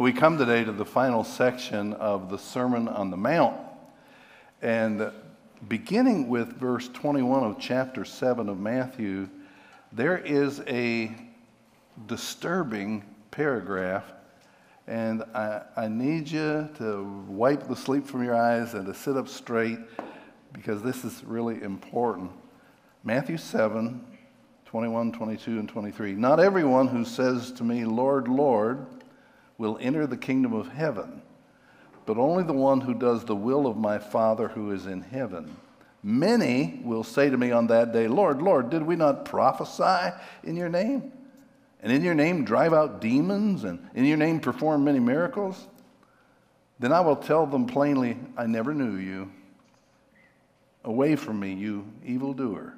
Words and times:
We 0.00 0.14
come 0.14 0.38
today 0.38 0.64
to 0.64 0.72
the 0.72 0.86
final 0.86 1.24
section 1.24 1.92
of 1.92 2.30
the 2.30 2.38
Sermon 2.38 2.88
on 2.88 3.10
the 3.10 3.18
Mount. 3.18 3.60
And 4.62 5.12
beginning 5.68 6.30
with 6.30 6.58
verse 6.58 6.88
21 6.88 7.44
of 7.44 7.58
chapter 7.58 8.06
7 8.06 8.48
of 8.48 8.58
Matthew, 8.58 9.28
there 9.92 10.16
is 10.16 10.62
a 10.66 11.14
disturbing 12.06 13.04
paragraph. 13.30 14.10
And 14.86 15.22
I, 15.34 15.64
I 15.76 15.88
need 15.88 16.30
you 16.30 16.70
to 16.78 17.24
wipe 17.28 17.68
the 17.68 17.76
sleep 17.76 18.06
from 18.06 18.24
your 18.24 18.36
eyes 18.36 18.72
and 18.72 18.86
to 18.86 18.94
sit 18.94 19.18
up 19.18 19.28
straight 19.28 19.80
because 20.54 20.82
this 20.82 21.04
is 21.04 21.22
really 21.24 21.62
important. 21.62 22.30
Matthew 23.04 23.36
7 23.36 24.06
21, 24.64 25.12
22, 25.12 25.58
and 25.58 25.68
23. 25.68 26.12
Not 26.12 26.40
everyone 26.40 26.86
who 26.86 27.04
says 27.04 27.52
to 27.52 27.64
me, 27.64 27.84
Lord, 27.84 28.28
Lord, 28.28 28.86
will 29.60 29.76
enter 29.78 30.06
the 30.06 30.16
kingdom 30.16 30.54
of 30.54 30.68
heaven, 30.68 31.20
but 32.06 32.16
only 32.16 32.42
the 32.42 32.50
one 32.50 32.80
who 32.80 32.94
does 32.94 33.26
the 33.26 33.36
will 33.36 33.66
of 33.66 33.76
my 33.76 33.98
Father 33.98 34.48
who 34.48 34.72
is 34.72 34.86
in 34.86 35.02
heaven. 35.02 35.54
Many 36.02 36.80
will 36.82 37.04
say 37.04 37.28
to 37.28 37.36
me 37.36 37.52
on 37.52 37.66
that 37.66 37.92
day, 37.92 38.08
Lord, 38.08 38.40
Lord, 38.40 38.70
did 38.70 38.82
we 38.82 38.96
not 38.96 39.26
prophesy 39.26 40.16
in 40.44 40.56
your 40.56 40.70
name? 40.70 41.12
And 41.82 41.92
in 41.92 42.02
your 42.02 42.14
name 42.14 42.42
drive 42.42 42.72
out 42.72 43.02
demons, 43.02 43.64
and 43.64 43.86
in 43.94 44.06
your 44.06 44.16
name 44.16 44.40
perform 44.40 44.84
many 44.84 44.98
miracles? 44.98 45.66
Then 46.78 46.90
I 46.90 47.00
will 47.00 47.16
tell 47.16 47.44
them 47.44 47.66
plainly, 47.66 48.16
I 48.38 48.46
never 48.46 48.72
knew 48.72 48.96
you. 48.96 49.30
Away 50.84 51.16
from 51.16 51.38
me, 51.38 51.52
you 51.52 51.86
evildoer. 52.06 52.72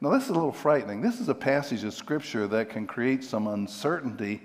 Now, 0.00 0.12
this 0.12 0.24
is 0.24 0.30
a 0.30 0.34
little 0.34 0.50
frightening. 0.50 1.02
This 1.02 1.20
is 1.20 1.28
a 1.28 1.34
passage 1.34 1.84
of 1.84 1.92
Scripture 1.92 2.46
that 2.46 2.70
can 2.70 2.86
create 2.86 3.22
some 3.22 3.48
uncertainty 3.48 4.40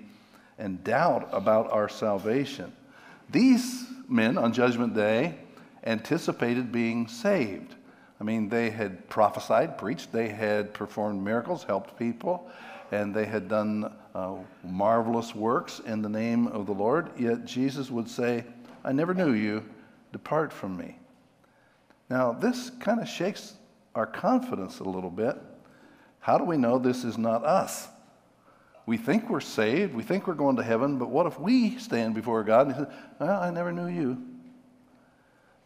and 0.62 0.82
doubt 0.84 1.28
about 1.32 1.70
our 1.72 1.88
salvation. 1.88 2.72
These 3.28 3.84
men 4.08 4.38
on 4.38 4.52
Judgment 4.52 4.94
Day 4.94 5.34
anticipated 5.82 6.70
being 6.70 7.08
saved. 7.08 7.74
I 8.20 8.24
mean, 8.24 8.48
they 8.48 8.70
had 8.70 9.08
prophesied, 9.08 9.76
preached, 9.76 10.12
they 10.12 10.28
had 10.28 10.72
performed 10.72 11.24
miracles, 11.24 11.64
helped 11.64 11.98
people, 11.98 12.48
and 12.92 13.12
they 13.12 13.24
had 13.24 13.48
done 13.48 13.92
uh, 14.14 14.36
marvelous 14.62 15.34
works 15.34 15.80
in 15.80 16.00
the 16.00 16.08
name 16.08 16.46
of 16.46 16.66
the 16.66 16.72
Lord. 16.72 17.10
Yet 17.18 17.44
Jesus 17.44 17.90
would 17.90 18.08
say, 18.08 18.44
I 18.84 18.92
never 18.92 19.14
knew 19.14 19.32
you, 19.32 19.64
depart 20.12 20.52
from 20.52 20.76
me. 20.76 20.96
Now, 22.08 22.32
this 22.32 22.70
kind 22.78 23.00
of 23.00 23.08
shakes 23.08 23.54
our 23.96 24.06
confidence 24.06 24.78
a 24.78 24.84
little 24.84 25.10
bit. 25.10 25.36
How 26.20 26.38
do 26.38 26.44
we 26.44 26.56
know 26.56 26.78
this 26.78 27.02
is 27.02 27.18
not 27.18 27.44
us? 27.44 27.88
We 28.84 28.96
think 28.96 29.30
we're 29.30 29.40
saved, 29.40 29.94
we 29.94 30.02
think 30.02 30.26
we're 30.26 30.34
going 30.34 30.56
to 30.56 30.62
heaven, 30.62 30.98
but 30.98 31.08
what 31.08 31.26
if 31.26 31.38
we 31.38 31.78
stand 31.78 32.14
before 32.14 32.42
God 32.42 32.66
and 32.66 32.76
He 32.76 32.82
says, 32.82 32.92
Well, 33.20 33.40
I 33.40 33.50
never 33.50 33.72
knew 33.72 33.86
you? 33.86 34.20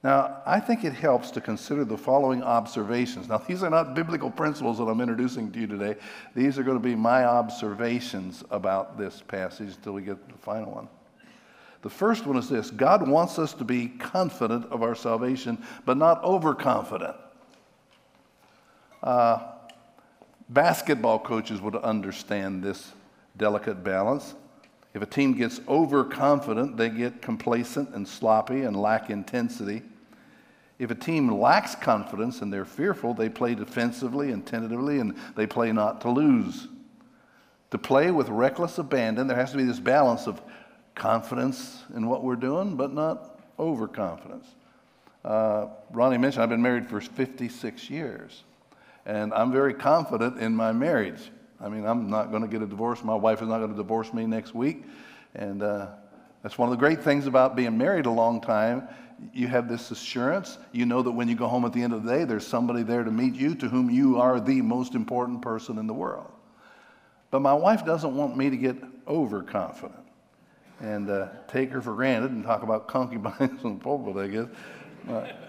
Now, 0.02 0.42
I 0.46 0.60
think 0.60 0.84
it 0.84 0.92
helps 0.92 1.30
to 1.32 1.40
consider 1.40 1.84
the 1.84 1.96
following 1.96 2.42
observations. 2.42 3.28
Now, 3.28 3.38
these 3.38 3.62
are 3.62 3.70
not 3.70 3.94
biblical 3.94 4.30
principles 4.30 4.78
that 4.78 4.84
I'm 4.84 5.00
introducing 5.00 5.50
to 5.50 5.58
you 5.58 5.66
today. 5.66 5.96
These 6.34 6.58
are 6.58 6.62
going 6.62 6.76
to 6.76 6.88
be 6.88 6.94
my 6.94 7.24
observations 7.24 8.44
about 8.50 8.98
this 8.98 9.22
passage 9.26 9.74
until 9.74 9.94
we 9.94 10.02
get 10.02 10.24
to 10.28 10.32
the 10.32 10.38
final 10.38 10.70
one. 10.70 10.88
The 11.82 11.90
first 11.90 12.26
one 12.26 12.36
is 12.36 12.48
this 12.48 12.70
God 12.70 13.08
wants 13.08 13.38
us 13.38 13.52
to 13.54 13.64
be 13.64 13.88
confident 13.88 14.66
of 14.66 14.82
our 14.82 14.94
salvation, 14.94 15.64
but 15.84 15.96
not 15.96 16.22
overconfident. 16.22 17.16
Uh, 19.02 19.38
basketball 20.48 21.18
coaches 21.18 21.60
would 21.60 21.76
understand 21.76 22.62
this 22.62 22.92
delicate 23.36 23.84
balance. 23.84 24.34
If 24.94 25.02
a 25.02 25.06
team 25.06 25.34
gets 25.34 25.60
overconfident, 25.68 26.76
they 26.76 26.88
get 26.88 27.20
complacent 27.20 27.90
and 27.94 28.08
sloppy 28.08 28.62
and 28.62 28.74
lack 28.74 29.10
intensity. 29.10 29.82
If 30.78 30.90
a 30.90 30.94
team 30.94 31.28
lacks 31.38 31.74
confidence 31.74 32.42
and 32.42 32.52
they're 32.52 32.64
fearful, 32.64 33.14
they 33.14 33.28
play 33.28 33.54
defensively 33.54 34.30
and 34.30 34.46
tentatively 34.46 34.98
and 34.98 35.16
they 35.34 35.46
play 35.46 35.72
not 35.72 36.00
to 36.02 36.10
lose. 36.10 36.68
To 37.70 37.78
play 37.78 38.10
with 38.10 38.28
reckless 38.28 38.78
abandon, 38.78 39.26
there 39.26 39.36
has 39.36 39.50
to 39.50 39.56
be 39.56 39.64
this 39.64 39.80
balance 39.80 40.26
of 40.26 40.40
confidence 40.94 41.82
in 41.94 42.06
what 42.06 42.22
we're 42.22 42.36
doing, 42.36 42.76
but 42.76 42.92
not 42.92 43.38
overconfidence. 43.58 44.46
Uh, 45.24 45.66
Ronnie 45.90 46.18
mentioned 46.18 46.42
I've 46.42 46.48
been 46.48 46.62
married 46.62 46.88
for 46.88 47.00
56 47.00 47.90
years, 47.90 48.44
and 49.04 49.34
I'm 49.34 49.50
very 49.50 49.74
confident 49.74 50.38
in 50.38 50.54
my 50.54 50.72
marriage. 50.72 51.30
I 51.60 51.68
mean, 51.68 51.86
I'm 51.86 52.10
not 52.10 52.30
going 52.30 52.42
to 52.42 52.48
get 52.48 52.62
a 52.62 52.66
divorce. 52.66 53.02
My 53.02 53.14
wife 53.14 53.42
is 53.42 53.48
not 53.48 53.58
going 53.58 53.70
to 53.70 53.76
divorce 53.76 54.12
me 54.12 54.26
next 54.26 54.54
week. 54.54 54.84
And 55.34 55.62
uh, 55.62 55.88
that's 56.42 56.58
one 56.58 56.68
of 56.68 56.70
the 56.70 56.78
great 56.78 57.02
things 57.02 57.26
about 57.26 57.56
being 57.56 57.76
married 57.78 58.06
a 58.06 58.10
long 58.10 58.40
time. 58.40 58.88
You 59.32 59.48
have 59.48 59.68
this 59.68 59.90
assurance. 59.90 60.58
You 60.72 60.84
know 60.84 61.02
that 61.02 61.10
when 61.10 61.28
you 61.28 61.34
go 61.34 61.48
home 61.48 61.64
at 61.64 61.72
the 61.72 61.82
end 61.82 61.94
of 61.94 62.04
the 62.04 62.12
day, 62.12 62.24
there's 62.24 62.46
somebody 62.46 62.82
there 62.82 63.04
to 63.04 63.10
meet 63.10 63.34
you 63.34 63.54
to 63.56 63.68
whom 63.68 63.88
you 63.90 64.20
are 64.20 64.38
the 64.40 64.60
most 64.60 64.94
important 64.94 65.40
person 65.40 65.78
in 65.78 65.86
the 65.86 65.94
world. 65.94 66.30
But 67.30 67.40
my 67.40 67.54
wife 67.54 67.84
doesn't 67.84 68.14
want 68.14 68.36
me 68.36 68.50
to 68.50 68.56
get 68.56 68.76
overconfident 69.08 69.98
and 70.80 71.08
uh, 71.08 71.28
take 71.48 71.70
her 71.70 71.80
for 71.80 71.94
granted 71.94 72.30
and 72.32 72.44
talk 72.44 72.62
about 72.62 72.86
concubines 72.88 73.64
and 73.64 73.80
pulpit, 73.80 74.16
I 74.16 74.26
guess. 74.26 74.46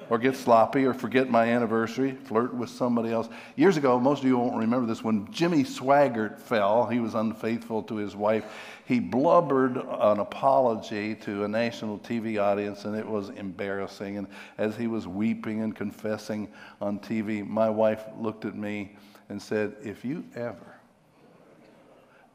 Or 0.10 0.18
get 0.18 0.36
sloppy 0.36 0.86
or 0.86 0.94
forget 0.94 1.30
my 1.30 1.46
anniversary, 1.48 2.14
flirt 2.14 2.54
with 2.54 2.70
somebody 2.70 3.12
else. 3.12 3.28
Years 3.56 3.76
ago, 3.76 4.00
most 4.00 4.20
of 4.20 4.26
you 4.26 4.38
won't 4.38 4.56
remember 4.56 4.88
this, 4.88 5.04
when 5.04 5.30
Jimmy 5.32 5.64
Swaggart 5.64 6.40
fell, 6.40 6.86
he 6.86 7.00
was 7.00 7.14
unfaithful 7.14 7.84
to 7.84 7.96
his 7.96 8.16
wife. 8.16 8.46
He 8.86 9.00
blubbered 9.00 9.76
an 9.76 10.20
apology 10.20 11.16
to 11.16 11.44
a 11.44 11.48
national 11.48 12.00
TV 12.00 12.42
audience, 12.42 12.86
and 12.86 12.96
it 12.96 13.06
was 13.06 13.30
embarrassing. 13.30 14.18
And 14.18 14.28
as 14.58 14.78
he 14.78 14.88
was 14.88 15.08
weeping 15.08 15.62
and 15.62 15.76
confessing 15.76 16.48
on 16.80 17.00
TV, 17.00 17.46
my 17.46 17.70
wife 17.70 18.06
looked 18.18 18.46
at 18.46 18.56
me 18.56 18.96
and 19.28 19.42
said, 19.42 19.76
If 19.84 20.06
you 20.06 20.24
ever 20.36 20.76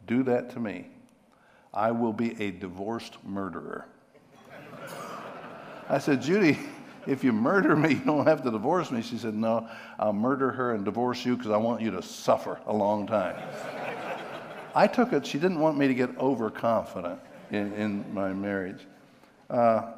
do 0.07 0.23
that 0.25 0.51
to 0.51 0.61
me, 0.61 0.89
I 1.73 1.91
will 1.91 2.13
be 2.13 2.39
a 2.43 2.51
divorced 2.51 3.17
murderer. 3.25 3.87
I 5.89 5.99
said, 5.99 6.21
Judy, 6.21 6.59
if 7.07 7.25
you 7.25 7.33
murder 7.33 7.77
me, 7.77 7.91
you 7.95 8.05
don't 8.05 8.27
have 8.27 8.43
to 8.43 8.51
divorce 8.51 8.91
me. 8.91 9.03
She 9.03 9.19
said, 9.19 9.35
No, 9.35 9.69
I'll 9.99 10.13
murder 10.13 10.51
her 10.51 10.75
and 10.75 10.85
divorce 10.85 11.25
you 11.25 11.37
because 11.37 11.51
I 11.51 11.57
want 11.57 11.81
you 11.83 11.91
to 11.93 12.03
suffer 12.03 12.61
a 12.67 12.73
long 12.73 13.07
time. 13.07 13.37
I 14.75 14.87
took 14.87 15.13
it, 15.13 15.27
she 15.27 15.39
didn't 15.39 15.61
want 15.61 15.77
me 15.77 15.89
to 15.89 15.95
get 15.95 16.17
overconfident 16.19 17.21
in, 17.51 17.73
in 17.75 18.15
my 18.15 18.33
marriage. 18.33 18.87
Uh, 19.51 19.93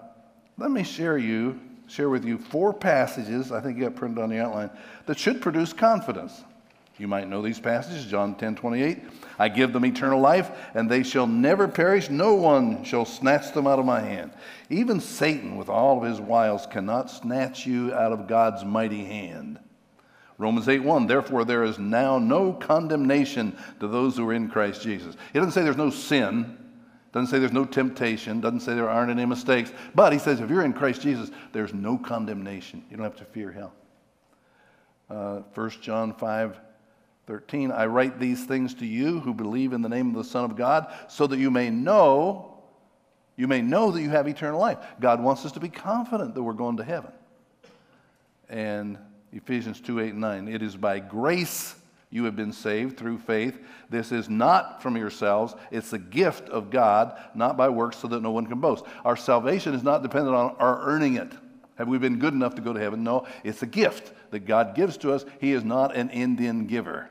let 0.59 0.71
me 0.71 0.83
share 0.83 1.17
you, 1.17 1.61
share 1.87 2.11
with 2.11 2.25
you 2.25 2.39
four 2.39 2.73
passages, 2.73 3.53
I 3.53 3.61
think 3.61 3.79
you 3.79 3.85
got 3.85 3.95
printed 3.95 4.19
on 4.19 4.31
the 4.31 4.41
outline, 4.41 4.71
that 5.07 5.19
should 5.19 5.41
produce 5.41 5.73
confidence. 5.73 6.43
You 6.97 7.09
might 7.09 7.29
know 7.29 7.43
these 7.43 7.59
passages, 7.59 8.07
John 8.07 8.37
10 8.37 8.55
28. 8.55 8.99
I 9.39 9.49
give 9.49 9.73
them 9.73 9.85
eternal 9.85 10.21
life, 10.21 10.51
and 10.75 10.89
they 10.89 11.03
shall 11.03 11.27
never 11.27 11.67
perish. 11.67 12.09
No 12.09 12.35
one 12.35 12.85
shall 12.85 13.05
snatch 13.05 13.53
them 13.53 13.67
out 13.67 13.81
of 13.81 13.85
my 13.85 14.01
hand. 14.01 14.31
Even 14.71 15.01
Satan, 15.01 15.57
with 15.57 15.69
all 15.69 15.99
of 15.99 16.09
his 16.09 16.21
wiles, 16.21 16.67
cannot 16.67 17.11
snatch 17.11 17.67
you 17.67 17.93
out 17.93 18.13
of 18.13 18.29
God's 18.29 18.65
mighty 18.65 19.05
hand. 19.05 19.59
Romans 20.39 20.69
8 20.69 20.81
1, 20.81 21.07
therefore 21.07 21.45
there 21.45 21.65
is 21.65 21.79
now 21.79 22.19
no 22.19 22.53
condemnation 22.53 23.57
to 23.81 23.89
those 23.89 24.17
who 24.17 24.29
are 24.29 24.35
in 24.35 24.49
Christ 24.49 24.83
Jesus. 24.83 25.17
He 25.33 25.39
doesn't 25.39 25.53
say 25.53 25.63
there's 25.63 25.77
no 25.77 25.91
sin, 25.91 26.57
doesn't 27.13 27.29
say 27.29 27.39
there's 27.39 27.53
no 27.53 27.65
temptation, 27.65 28.41
doesn't 28.41 28.61
say 28.61 28.75
there 28.75 28.91
aren't 28.91 29.11
any 29.11 29.27
mistakes, 29.27 29.73
but 29.95 30.13
he 30.13 30.19
says 30.19 30.41
if 30.41 30.51
you're 30.51 30.65
in 30.65 30.73
Christ 30.73 31.03
Jesus, 31.03 31.31
there's 31.53 31.73
no 31.73 31.97
condemnation. 31.97 32.85
You 32.91 32.97
don't 32.97 33.05
have 33.05 33.17
to 33.17 33.25
fear 33.25 33.53
hell. 33.53 33.73
Uh, 35.09 35.43
1 35.55 35.71
John 35.81 36.13
5 36.13 36.61
13, 37.27 37.71
I 37.71 37.87
write 37.87 38.21
these 38.21 38.45
things 38.45 38.75
to 38.75 38.87
you 38.87 39.21
who 39.21 39.33
believe 39.33 39.73
in 39.73 39.83
the 39.83 39.89
name 39.89 40.09
of 40.11 40.15
the 40.15 40.25
Son 40.25 40.45
of 40.45 40.57
God, 40.57 40.93
so 41.09 41.27
that 41.27 41.39
you 41.39 41.51
may 41.51 41.71
know, 41.71 42.59
you 43.37 43.49
may 43.49 43.63
know 43.63 43.91
that 43.91 44.03
you 44.03 44.11
have 44.11 44.29
eternal 44.29 44.61
life. 44.61 44.79
God 45.01 45.23
wants 45.23 45.45
us 45.47 45.53
to 45.53 45.61
be 45.61 45.69
confident 45.69 46.35
that 46.35 46.43
we're 46.43 46.53
going 46.53 46.77
to 46.77 46.85
heaven. 46.85 47.13
And 48.49 48.99
Ephesians 49.33 49.81
2 49.81 50.01
8 50.01 50.11
and 50.11 50.21
9, 50.21 50.49
it 50.49 50.63
is 50.63 50.77
by 50.77 51.01
grace 51.01 51.75
You 52.11 52.25
have 52.25 52.37
been 52.37 52.53
saved 52.53 52.97
through 52.97 53.19
faith. 53.19 53.59
This 53.91 54.13
is 54.13 54.29
not 54.29 54.83
from 54.83 54.97
yourselves, 54.97 55.55
it's 55.71 55.91
the 55.91 55.99
gift 55.99 56.49
of 56.51 56.71
God, 56.71 57.19
not 57.35 57.57
by 57.57 57.69
works, 57.69 57.97
so 57.97 58.09
that 58.09 58.23
no 58.23 58.31
one 58.31 58.47
can 58.47 58.61
boast. 58.61 58.85
Our 59.05 59.17
salvation 59.17 59.75
is 59.75 59.83
not 59.83 60.03
dependent 60.03 60.37
on 60.37 60.55
our 60.59 60.81
earning 60.83 61.17
it. 61.17 61.33
Have 61.77 61.89
we 61.89 61.99
been 61.99 62.19
good 62.19 62.35
enough 62.35 62.55
to 62.55 62.63
go 62.63 62.73
to 62.73 62.81
heaven? 62.81 63.03
No, 63.03 63.27
it's 63.43 63.63
a 63.63 63.67
gift 63.67 64.13
that 64.31 64.41
God 64.41 64.75
gives 64.75 64.97
to 64.99 65.13
us. 65.13 65.25
He 65.41 65.53
is 65.53 65.65
not 65.65 65.97
an 65.97 66.11
Indian 66.11 66.67
giver. 66.67 67.09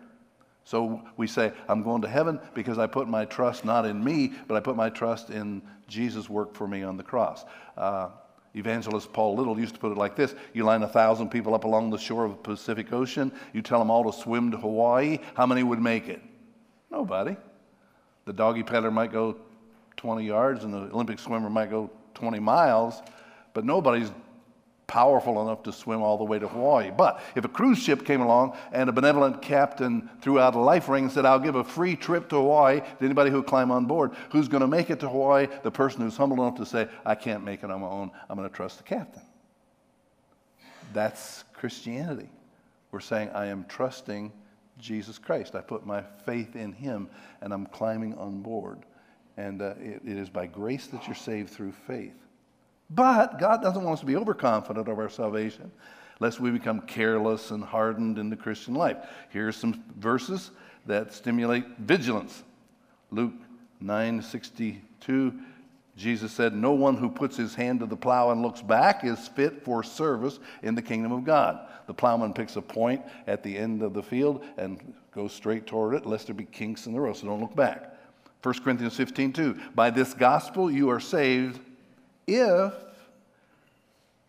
So 0.65 1.01
we 1.18 1.27
say, 1.27 1.51
I'm 1.68 1.83
going 1.83 2.01
to 2.04 2.07
heaven 2.07 2.39
because 2.54 2.77
I 2.77 2.88
put 2.88 3.07
my 3.07 3.25
trust 3.25 3.65
not 3.65 3.86
in 3.86 4.01
me, 4.01 4.33
but 4.48 4.56
I 4.56 4.62
put 4.62 4.75
my 4.75 4.89
trust 4.89 5.30
in 5.30 5.62
Jesus' 5.88 6.30
work 6.30 6.56
for 6.56 6.68
me 6.68 6.83
on 6.83 6.95
the 6.95 7.04
cross. 7.04 7.44
Uh, 7.77 8.10
Evangelist 8.56 9.12
Paul 9.12 9.36
Little 9.36 9.60
used 9.60 9.74
to 9.74 9.80
put 9.80 9.92
it 9.92 9.98
like 9.98 10.15
this 10.15 10.36
You 10.54 10.63
line 10.63 10.83
a 10.83 10.88
thousand 10.88 11.30
people 11.30 11.54
up 11.54 11.63
along 11.63 11.89
the 11.89 11.98
shore 11.98 12.25
of 12.25 12.31
the 12.31 12.38
Pacific 12.38 12.94
Ocean, 12.94 13.31
you 13.51 13.62
tell 13.62 13.80
them 13.80 13.92
all 13.92 14.09
to 14.09 14.18
swim 14.18 14.51
to 14.51 14.57
Hawaii, 14.57 15.19
how 15.33 15.45
many 15.45 15.63
would 15.63 15.81
make 15.81 16.07
it? 16.07 16.21
Nobody. 16.92 17.36
The 18.25 18.33
doggy 18.33 18.63
paddler 18.63 18.92
might 18.92 19.12
go 19.12 19.36
20 19.98 20.25
yards, 20.25 20.63
and 20.63 20.74
the 20.74 20.94
Olympic 20.94 21.19
swimmer 21.19 21.50
might 21.50 21.69
go 21.69 21.89
20 22.13 22.39
miles, 22.39 23.01
but 23.54 23.66
nobody's 23.66 24.12
powerful 24.94 25.42
enough 25.42 25.63
to 25.63 25.74
swim 25.74 26.04
all 26.04 26.19
the 26.19 26.24
way 26.24 26.38
to 26.38 26.48
Hawaii. 26.48 26.92
But 26.95 27.19
if 27.34 27.44
a 27.44 27.48
cruise 27.48 27.80
ship 27.80 28.06
came 28.06 28.22
along 28.22 28.56
and 28.72 28.88
a 28.88 28.92
benevolent 28.92 29.42
captain 29.42 30.07
threw 30.22 30.40
out 30.40 30.54
a 30.54 30.60
life 30.60 30.88
ring 30.88 31.06
and 31.06 31.12
said, 31.12 31.25
I'll 31.25 31.40
give 31.40 31.56
a 31.56 31.63
free 31.63 31.95
trip 31.95 32.30
to 32.30 32.36
Hawaii 32.36 32.81
to 32.81 33.04
anybody 33.04 33.31
who 33.31 33.42
climb 33.42 33.72
on 33.72 33.86
board, 33.86 34.12
who's 34.30 34.48
going 34.48 34.62
to 34.62 34.68
make 34.68 34.92
it 34.92 35.00
to 35.00 35.10
Hawaii? 35.10 35.48
The 35.63 35.72
person 35.72 36.01
who's 36.01 36.16
humble 36.16 36.44
enough 36.44 36.60
to 36.60 36.66
say, 36.68 36.88
I 37.04 37.16
can't 37.16 37.44
make 37.44 37.63
it 37.63 37.72
on 37.72 37.81
my 37.81 37.88
own. 37.88 38.12
I'm 38.30 38.38
going 38.38 38.48
to 38.48 38.56
trust 38.56 38.78
the 38.78 38.84
captain. 38.84 39.24
That's 40.94 41.44
Christianity. 41.54 42.30
We're 42.92 43.00
saying, 43.00 43.31
I 43.34 43.48
am 43.48 43.66
trusting 43.68 44.31
Jesus 44.78 45.18
Christ. 45.18 45.56
I 45.56 45.62
put 45.62 45.88
my 45.88 46.04
faith 46.24 46.56
in 46.56 46.72
him 46.72 47.10
and 47.42 47.51
I'm 47.51 47.66
climbing 47.66 48.13
on 48.19 48.44
board. 48.44 48.84
And 49.38 49.60
uh, 49.63 49.74
it, 49.80 50.04
it 50.06 50.18
is 50.19 50.30
by 50.30 50.45
grace 50.45 50.86
that 50.86 51.07
you're 51.07 51.16
saved 51.16 51.50
through 51.50 51.72
faith. 51.72 52.22
But 52.94 53.40
God 53.40 53.62
doesn't 53.62 53.84
want 53.84 53.95
us 53.95 54.00
to 54.01 54.06
be 54.06 54.16
overconfident 54.16 54.88
of 54.88 55.00
our 55.00 55.10
salvation, 55.10 55.72
lest 56.19 56.40
we 56.40 56.51
become 56.51 56.81
careless 56.81 57.51
and 57.51 57.63
hardened 57.63 58.18
in 58.18 58.30
the 58.30 58.36
Christian 58.36 58.74
life. 58.74 58.98
Here 59.31 59.48
are 59.48 59.51
some 59.51 59.84
verses 59.98 60.51
that 60.86 61.13
stimulate 61.13 61.66
vigilance. 61.80 62.44
Luke 63.12 63.34
9:62 63.81 65.34
Jesus 65.95 66.31
said, 66.31 66.56
No 66.56 66.72
one 66.72 66.98
who 66.98 67.10
puts 67.10 67.38
his 67.38 67.54
hand 67.54 67.80
to 67.81 67.86
the 67.86 67.95
plow 67.95 68.31
and 68.31 68.42
looks 68.42 68.62
back 68.62 69.04
is 69.04 69.28
fit 69.28 69.63
for 69.63 69.84
service 69.84 70.40
in 70.63 70.74
the 70.74 70.81
kingdom 70.81 71.12
of 71.12 71.24
God. 71.24 71.68
The 71.86 71.94
plowman 71.94 72.34
picks 72.34 72.56
a 72.56 72.62
point 72.62 73.04
at 73.28 73.44
the 73.44 73.56
end 73.56 73.84
of 73.84 73.94
the 73.94 74.01
field 74.01 74.44
and 74.57 74.94
goes 75.13 75.34
straight 75.34 75.68
toward 75.68 75.94
it, 75.94 76.06
lest 76.06 76.28
there 76.28 76.36
be 76.36 76.45
kinks 76.45 76.88
in 76.88 76.94
the 76.94 77.00
road, 77.00 77.18
so 77.18 77.28
don't 77.28 77.42
look 77.42 77.56
back. 77.56 77.95
1 78.42 78.56
Corinthians 78.63 78.95
15, 78.95 79.34
2. 79.34 79.60
By 79.75 79.90
this 79.90 80.13
gospel 80.13 80.72
you 80.72 80.90
are 80.90 81.00
saved 81.00 81.60
if 82.27 82.73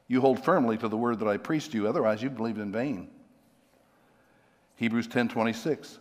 you 0.09 0.21
hold 0.21 0.45
firmly 0.45 0.77
to 0.79 0.89
the 0.89 0.97
word 0.97 1.19
that 1.21 1.29
I 1.29 1.37
preached 1.37 1.73
to 1.73 1.79
you, 1.79 1.89
otherwise 1.89 2.23
you 2.23 2.31
believed 2.31 2.59
in 2.59 2.73
vain. 2.73 3.09
Hebrews 4.77 5.09
10:26. 5.09 5.99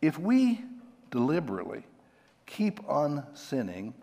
If 0.00 0.18
we 0.18 0.64
deliberately 1.10 1.84
keep 2.46 2.86
on 2.88 3.26
sinning 3.34 3.94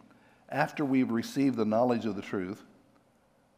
after 0.50 0.84
we've 0.84 1.12
received 1.12 1.56
the 1.56 1.66
knowledge 1.66 2.06
of 2.06 2.16
the 2.16 2.22
truth, 2.22 2.64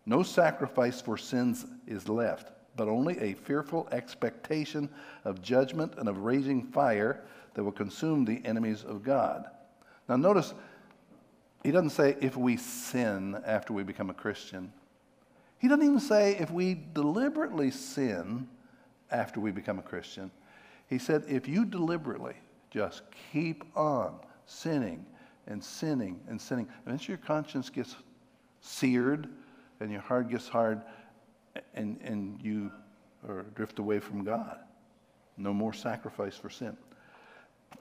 no 0.05 0.21
sacrifice 0.23 1.01
for 1.01 1.17
sins 1.17 1.65
is 1.87 2.09
left, 2.09 2.51
but 2.75 2.87
only 2.87 3.17
a 3.19 3.33
fearful 3.33 3.87
expectation 3.91 4.89
of 5.23 5.41
judgment 5.41 5.93
and 5.97 6.09
of 6.09 6.19
raging 6.19 6.63
fire 6.63 7.23
that 7.53 7.63
will 7.63 7.71
consume 7.71 8.25
the 8.25 8.41
enemies 8.45 8.83
of 8.83 9.03
God. 9.03 9.45
Now 10.09 10.17
notice 10.17 10.53
he 11.63 11.71
doesn't 11.71 11.91
say 11.91 12.17
if 12.19 12.35
we 12.35 12.57
sin 12.57 13.41
after 13.45 13.73
we 13.73 13.83
become 13.83 14.09
a 14.09 14.13
Christian. 14.13 14.71
He 15.57 15.69
doesn't 15.69 15.85
even 15.85 15.99
say 15.99 16.35
if 16.35 16.51
we 16.51 16.77
deliberately 16.93 17.71
sin 17.71 18.49
after 19.09 19.39
we 19.39 19.51
become 19.51 19.79
a 19.79 19.83
Christian. 19.83 20.29
He 20.87 20.97
said 20.97 21.23
if 21.27 21.47
you 21.47 21.63
deliberately 21.63 22.35
just 22.69 23.03
keep 23.31 23.63
on 23.77 24.15
sinning 24.45 25.05
and 25.47 25.63
sinning 25.63 26.19
and 26.27 26.39
sinning, 26.39 26.67
eventually 26.85 27.13
your 27.13 27.25
conscience 27.25 27.69
gets 27.69 27.95
seared 28.59 29.29
and 29.79 29.89
your 29.89 30.01
heart 30.01 30.29
gets 30.29 30.49
hard 30.49 30.81
and, 31.73 31.97
and 32.03 32.41
you 32.41 32.71
or 33.25 33.43
drift 33.55 33.79
away 33.79 33.99
from 33.99 34.25
God. 34.25 34.57
No 35.37 35.53
more 35.53 35.71
sacrifice 35.71 36.35
for 36.35 36.49
sin 36.49 36.75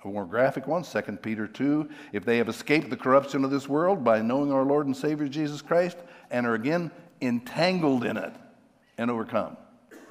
a 0.05 0.09
more 0.09 0.27
graphic 0.27 0.67
one, 0.67 0.83
2 0.83 1.01
Peter 1.23 1.47
2. 1.47 1.89
If 2.13 2.25
they 2.25 2.39
have 2.39 2.49
escaped 2.49 2.91
the 2.91 2.97
corruption 2.97 3.45
of 3.45 3.51
this 3.51 3.69
world 3.69 4.03
by 4.03 4.21
knowing 4.21 4.53
our 4.53 4.65
Lord 4.65 4.87
and 4.87 4.97
Savior 4.97 5.29
Jesus 5.29 5.63
Christ 5.63 5.99
and 6.31 6.47
are 6.47 6.55
again 6.55 6.91
entangled 7.21 8.05
in 8.05 8.17
it 8.17 8.33
and 8.99 9.11
overcome. 9.11 9.57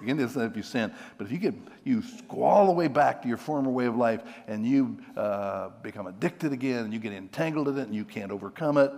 Again, 0.01 0.17
this 0.17 0.35
if 0.35 0.57
you 0.57 0.63
sin, 0.63 0.91
but 1.17 1.27
if 1.27 1.31
you 1.31 1.37
get 1.37 1.53
you 1.83 2.01
go 2.27 2.43
all 2.43 2.65
the 2.65 2.71
way 2.71 2.87
back 2.87 3.21
to 3.21 3.27
your 3.27 3.37
former 3.37 3.69
way 3.69 3.85
of 3.85 3.95
life 3.95 4.23
and 4.47 4.65
you 4.65 4.97
uh, 5.15 5.69
become 5.83 6.07
addicted 6.07 6.53
again 6.53 6.85
and 6.85 6.93
you 6.93 6.99
get 6.99 7.13
entangled 7.13 7.67
in 7.67 7.77
it 7.77 7.83
and 7.83 7.93
you 7.93 8.03
can't 8.03 8.31
overcome 8.31 8.77
it, 8.77 8.91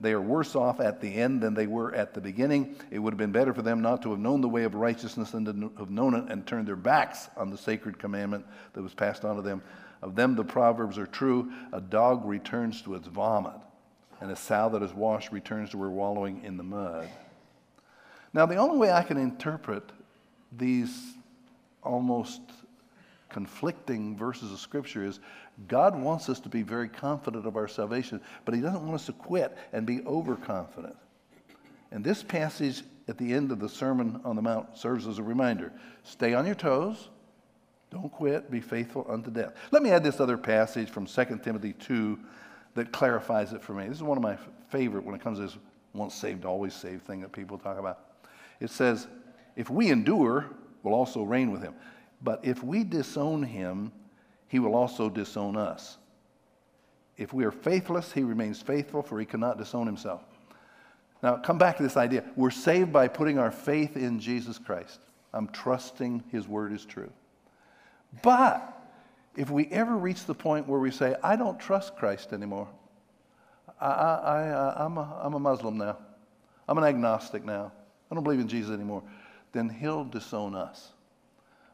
they 0.00 0.12
are 0.12 0.20
worse 0.20 0.56
off 0.56 0.80
at 0.80 1.00
the 1.00 1.14
end 1.14 1.42
than 1.42 1.52
they 1.52 1.66
were 1.66 1.94
at 1.94 2.14
the 2.14 2.20
beginning. 2.20 2.74
It 2.90 2.98
would 2.98 3.12
have 3.12 3.18
been 3.18 3.32
better 3.32 3.52
for 3.52 3.62
them 3.62 3.82
not 3.82 4.00
to 4.02 4.10
have 4.10 4.18
known 4.18 4.40
the 4.40 4.48
way 4.48 4.64
of 4.64 4.74
righteousness 4.74 5.32
than 5.32 5.44
to 5.44 5.72
have 5.78 5.90
known 5.90 6.14
it 6.14 6.24
and 6.30 6.46
turned 6.46 6.66
their 6.66 6.76
backs 6.76 7.28
on 7.36 7.50
the 7.50 7.58
sacred 7.58 7.98
commandment 7.98 8.46
that 8.72 8.82
was 8.82 8.94
passed 8.94 9.24
on 9.24 9.36
to 9.36 9.42
them. 9.42 9.62
Of 10.02 10.14
them 10.14 10.34
the 10.34 10.44
proverbs 10.44 10.96
are 10.96 11.06
true. 11.06 11.52
A 11.72 11.80
dog 11.80 12.24
returns 12.24 12.80
to 12.82 12.94
its 12.94 13.08
vomit, 13.08 13.60
and 14.20 14.30
a 14.30 14.36
sow 14.36 14.70
that 14.70 14.82
is 14.82 14.94
washed 14.94 15.32
returns 15.32 15.70
to 15.70 15.82
her 15.82 15.90
wallowing 15.90 16.42
in 16.44 16.56
the 16.56 16.62
mud. 16.62 17.08
Now, 18.32 18.46
the 18.46 18.56
only 18.56 18.78
way 18.78 18.92
I 18.92 19.02
can 19.02 19.18
interpret 19.18 19.82
these 20.56 21.14
almost 21.82 22.40
conflicting 23.30 24.16
verses 24.16 24.52
of 24.52 24.58
Scripture 24.58 25.04
is 25.04 25.20
God 25.68 26.00
wants 26.00 26.28
us 26.28 26.40
to 26.40 26.48
be 26.48 26.62
very 26.62 26.88
confident 26.88 27.46
of 27.46 27.56
our 27.56 27.68
salvation, 27.68 28.20
but 28.44 28.54
He 28.54 28.60
doesn't 28.60 28.82
want 28.82 28.94
us 28.94 29.06
to 29.06 29.12
quit 29.12 29.56
and 29.72 29.86
be 29.86 30.02
overconfident. 30.06 30.96
And 31.90 32.04
this 32.04 32.22
passage 32.22 32.82
at 33.08 33.18
the 33.18 33.32
end 33.32 33.50
of 33.50 33.58
the 33.58 33.68
Sermon 33.68 34.20
on 34.24 34.36
the 34.36 34.42
Mount 34.42 34.76
serves 34.76 35.06
as 35.06 35.18
a 35.18 35.22
reminder 35.22 35.72
stay 36.04 36.34
on 36.34 36.46
your 36.46 36.54
toes, 36.54 37.08
don't 37.90 38.10
quit, 38.10 38.50
be 38.50 38.60
faithful 38.60 39.04
unto 39.08 39.30
death. 39.30 39.54
Let 39.72 39.82
me 39.82 39.90
add 39.90 40.04
this 40.04 40.20
other 40.20 40.36
passage 40.36 40.88
from 40.88 41.06
2 41.06 41.40
Timothy 41.42 41.72
2 41.72 42.18
that 42.74 42.92
clarifies 42.92 43.52
it 43.52 43.62
for 43.62 43.74
me. 43.74 43.88
This 43.88 43.96
is 43.96 44.02
one 44.02 44.16
of 44.16 44.22
my 44.22 44.36
favorite 44.68 45.04
when 45.04 45.14
it 45.14 45.20
comes 45.20 45.38
to 45.38 45.42
this 45.42 45.56
once 45.92 46.14
saved, 46.14 46.44
always 46.44 46.72
saved 46.72 47.04
thing 47.04 47.20
that 47.20 47.32
people 47.32 47.58
talk 47.58 47.78
about. 47.78 47.98
It 48.60 48.70
says, 48.70 49.08
If 49.56 49.70
we 49.70 49.90
endure, 49.90 50.46
we'll 50.82 50.94
also 50.94 51.22
reign 51.22 51.50
with 51.50 51.62
him. 51.62 51.74
But 52.22 52.40
if 52.42 52.62
we 52.62 52.84
disown 52.84 53.42
him, 53.42 53.92
he 54.48 54.58
will 54.58 54.74
also 54.74 55.08
disown 55.08 55.56
us. 55.56 55.96
If 57.16 57.32
we 57.32 57.44
are 57.44 57.52
faithless, 57.52 58.12
he 58.12 58.22
remains 58.22 58.60
faithful, 58.62 59.02
for 59.02 59.20
he 59.20 59.26
cannot 59.26 59.58
disown 59.58 59.86
himself. 59.86 60.22
Now, 61.22 61.36
come 61.36 61.58
back 61.58 61.76
to 61.76 61.82
this 61.82 61.96
idea. 61.96 62.24
We're 62.34 62.50
saved 62.50 62.92
by 62.92 63.08
putting 63.08 63.38
our 63.38 63.50
faith 63.50 63.96
in 63.96 64.18
Jesus 64.20 64.58
Christ. 64.58 65.00
I'm 65.32 65.48
trusting 65.48 66.24
his 66.32 66.48
word 66.48 66.72
is 66.72 66.84
true. 66.84 67.10
But 68.22 68.76
if 69.36 69.50
we 69.50 69.66
ever 69.66 69.96
reach 69.96 70.24
the 70.24 70.34
point 70.34 70.66
where 70.66 70.80
we 70.80 70.90
say, 70.90 71.14
I 71.22 71.36
don't 71.36 71.60
trust 71.60 71.96
Christ 71.96 72.32
anymore, 72.32 72.68
I, 73.80 73.86
I, 73.86 74.84
am 74.84 74.98
uh, 74.98 75.02
a, 75.02 75.20
I'm 75.22 75.34
a 75.34 75.38
Muslim 75.38 75.78
now, 75.78 75.98
I'm 76.68 76.76
an 76.78 76.84
agnostic 76.84 77.44
now, 77.44 77.72
I 78.10 78.14
don't 78.14 78.24
believe 78.24 78.40
in 78.40 78.48
Jesus 78.48 78.72
anymore, 78.72 79.02
then 79.52 79.68
he'll 79.68 80.04
disown 80.04 80.54
us. 80.54 80.92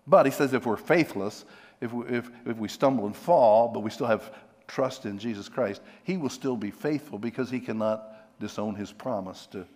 But 0.06 0.26
he 0.26 0.32
says 0.32 0.52
if 0.52 0.66
we're 0.66 0.76
faithless, 0.76 1.44
if 1.80 1.92
we, 1.92 2.06
if, 2.06 2.30
if 2.46 2.56
we 2.56 2.68
stumble 2.68 3.06
and 3.06 3.16
fall, 3.16 3.68
but 3.68 3.80
we 3.80 3.90
still 3.90 4.06
have 4.06 4.32
trust 4.66 5.06
in 5.06 5.18
Jesus 5.18 5.48
Christ, 5.48 5.82
he 6.04 6.16
will 6.16 6.28
still 6.28 6.56
be 6.56 6.70
faithful 6.70 7.18
because 7.18 7.50
he 7.50 7.60
cannot 7.60 8.38
disown 8.40 8.74
his 8.74 8.92
promise 8.92 9.46
to, 9.46 9.66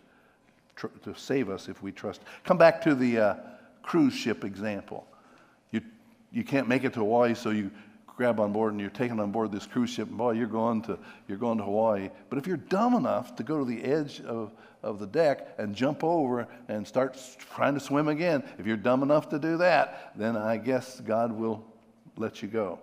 to 1.02 1.14
save 1.14 1.50
us 1.50 1.68
if 1.68 1.82
we 1.82 1.92
trust. 1.92 2.22
Come 2.44 2.58
back 2.58 2.80
to 2.82 2.94
the 2.94 3.18
uh, 3.18 3.34
cruise 3.82 4.14
ship 4.14 4.44
example 4.44 5.06
You, 5.70 5.80
you 6.32 6.44
can't 6.44 6.68
make 6.68 6.84
it 6.84 6.92
to 6.94 7.00
Hawaii, 7.00 7.34
so 7.34 7.50
you 7.50 7.70
grab 8.20 8.38
on 8.38 8.52
board 8.52 8.72
and 8.72 8.78
you're 8.82 8.90
taken 8.90 9.18
on 9.18 9.32
board 9.32 9.50
this 9.50 9.66
cruise 9.66 9.88
ship, 9.88 10.06
and 10.06 10.18
boy, 10.18 10.32
you're 10.32 10.46
going 10.46 10.82
to, 10.82 10.98
you're 11.26 11.38
going 11.38 11.56
to 11.56 11.64
Hawaii. 11.64 12.10
But 12.28 12.38
if 12.38 12.46
you're 12.46 12.58
dumb 12.58 12.92
enough 12.92 13.34
to 13.36 13.42
go 13.42 13.58
to 13.58 13.64
the 13.64 13.82
edge 13.82 14.20
of, 14.20 14.52
of 14.82 14.98
the 14.98 15.06
deck 15.06 15.54
and 15.56 15.74
jump 15.74 16.04
over 16.04 16.46
and 16.68 16.86
start 16.86 17.16
trying 17.54 17.72
to 17.72 17.80
swim 17.80 18.08
again, 18.08 18.44
if 18.58 18.66
you're 18.66 18.76
dumb 18.76 19.02
enough 19.02 19.30
to 19.30 19.38
do 19.38 19.56
that, 19.56 20.12
then 20.16 20.36
I 20.36 20.58
guess 20.58 21.00
God 21.00 21.32
will 21.32 21.64
let 22.18 22.42
you 22.42 22.48
go. 22.48 22.78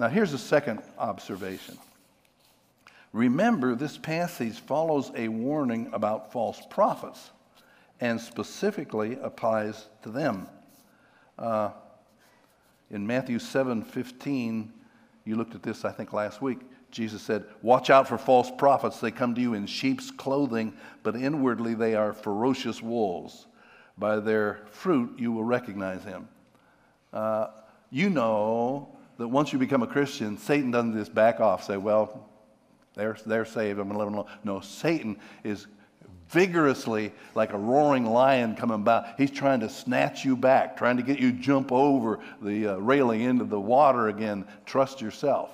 Now, 0.00 0.08
here's 0.08 0.32
a 0.32 0.38
second 0.38 0.82
observation. 0.98 1.78
Remember, 3.12 3.76
this 3.76 3.96
passage 3.96 4.58
follows 4.58 5.12
a 5.14 5.28
warning 5.28 5.90
about 5.92 6.32
false 6.32 6.60
prophets 6.70 7.30
and 8.00 8.20
specifically 8.20 9.16
applies 9.22 9.86
to 10.02 10.10
them. 10.10 10.48
Uh, 11.38 11.70
In 12.90 13.06
Matthew 13.06 13.38
7 13.38 13.82
15, 13.82 14.72
you 15.24 15.36
looked 15.36 15.54
at 15.54 15.62
this, 15.62 15.84
I 15.84 15.92
think, 15.92 16.12
last 16.12 16.42
week. 16.42 16.60
Jesus 16.90 17.22
said, 17.22 17.44
Watch 17.62 17.90
out 17.90 18.08
for 18.08 18.18
false 18.18 18.50
prophets. 18.50 18.98
They 18.98 19.10
come 19.10 19.34
to 19.34 19.40
you 19.40 19.54
in 19.54 19.66
sheep's 19.66 20.10
clothing, 20.10 20.74
but 21.02 21.14
inwardly 21.14 21.74
they 21.74 21.94
are 21.94 22.12
ferocious 22.12 22.82
wolves. 22.82 23.46
By 23.96 24.18
their 24.18 24.60
fruit 24.70 25.18
you 25.18 25.30
will 25.32 25.44
recognize 25.44 26.02
him. 26.02 26.28
Uh, 27.12 27.48
you 27.90 28.10
know 28.10 28.96
that 29.18 29.28
once 29.28 29.52
you 29.52 29.58
become 29.58 29.82
a 29.82 29.86
Christian, 29.86 30.38
Satan 30.38 30.70
doesn't 30.70 30.94
just 30.94 31.14
back 31.14 31.40
off, 31.40 31.64
say, 31.64 31.76
Well, 31.76 32.28
they're, 32.94 33.16
they're 33.24 33.44
saved, 33.44 33.78
I'm 33.78 33.88
going 33.88 33.94
to 33.94 33.98
let 33.98 34.04
them 34.06 34.14
alone. 34.14 34.30
No, 34.42 34.60
Satan 34.60 35.18
is 35.44 35.66
vigorously 36.30 37.12
like 37.34 37.52
a 37.52 37.58
roaring 37.58 38.06
lion 38.06 38.54
coming 38.54 38.82
by. 38.82 39.12
He's 39.18 39.30
trying 39.30 39.60
to 39.60 39.68
snatch 39.68 40.24
you 40.24 40.36
back, 40.36 40.76
trying 40.76 40.96
to 40.96 41.02
get 41.02 41.18
you 41.18 41.32
jump 41.32 41.72
over 41.72 42.20
the 42.40 42.68
uh, 42.68 42.76
railing 42.76 43.22
into 43.22 43.44
the 43.44 43.60
water 43.60 44.08
again. 44.08 44.46
Trust 44.64 45.00
yourself. 45.00 45.50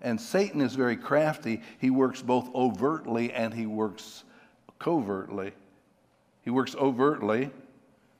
And 0.00 0.20
Satan 0.20 0.60
is 0.60 0.74
very 0.74 0.96
crafty. 0.96 1.62
He 1.78 1.90
works 1.90 2.22
both 2.22 2.54
overtly 2.54 3.32
and 3.32 3.52
he 3.52 3.66
works 3.66 4.24
covertly. 4.78 5.52
He 6.42 6.50
works 6.50 6.74
overtly. 6.76 7.50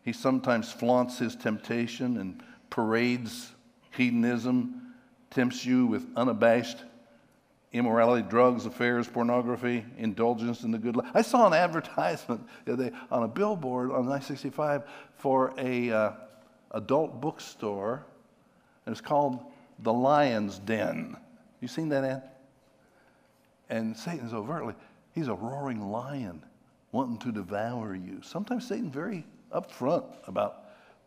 He 0.02 0.12
sometimes 0.12 0.72
flaunts 0.72 1.18
his 1.18 1.36
temptation 1.36 2.16
and 2.18 2.42
parades 2.70 3.52
hedonism, 3.92 4.94
tempts 5.30 5.64
you 5.64 5.86
with 5.86 6.06
unabashed 6.16 6.78
immorality, 7.74 8.26
drugs, 8.26 8.66
affairs, 8.66 9.08
pornography, 9.08 9.84
indulgence 9.98 10.62
in 10.62 10.70
the 10.70 10.78
good 10.78 10.96
life. 10.96 11.10
I 11.12 11.22
saw 11.22 11.46
an 11.46 11.52
advertisement 11.52 12.46
on 13.10 13.22
a 13.24 13.28
billboard 13.28 13.90
on 13.90 14.10
I-65 14.10 14.84
for 15.16 15.52
a 15.58 15.90
uh, 15.90 16.12
adult 16.70 17.20
bookstore, 17.20 18.06
and 18.86 18.92
it's 18.92 19.00
called 19.00 19.40
The 19.80 19.92
Lion's 19.92 20.60
Den. 20.60 21.16
You 21.60 21.66
seen 21.68 21.88
that 21.88 22.04
ad? 22.04 22.22
And 23.68 23.96
Satan's 23.96 24.32
overtly, 24.32 24.74
he's 25.12 25.28
a 25.28 25.34
roaring 25.34 25.90
lion 25.90 26.42
wanting 26.92 27.18
to 27.18 27.32
devour 27.32 27.96
you. 27.96 28.20
Sometimes 28.22 28.68
Satan's 28.68 28.94
very 28.94 29.26
upfront 29.52 30.04
about 30.28 30.60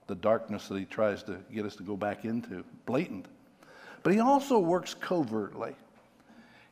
the 0.08 0.16
darkness 0.16 0.68
that 0.68 0.78
he 0.78 0.86
tries 0.86 1.24
to 1.24 1.38
get 1.54 1.66
us 1.66 1.78
to 1.78 1.84
go 1.84 1.96
back 1.96 2.26
into, 2.26 2.66
blatant. 2.86 3.28
But 4.04 4.14
he 4.14 4.20
also 4.20 4.60
works 4.60 4.94
covertly. 4.94 5.76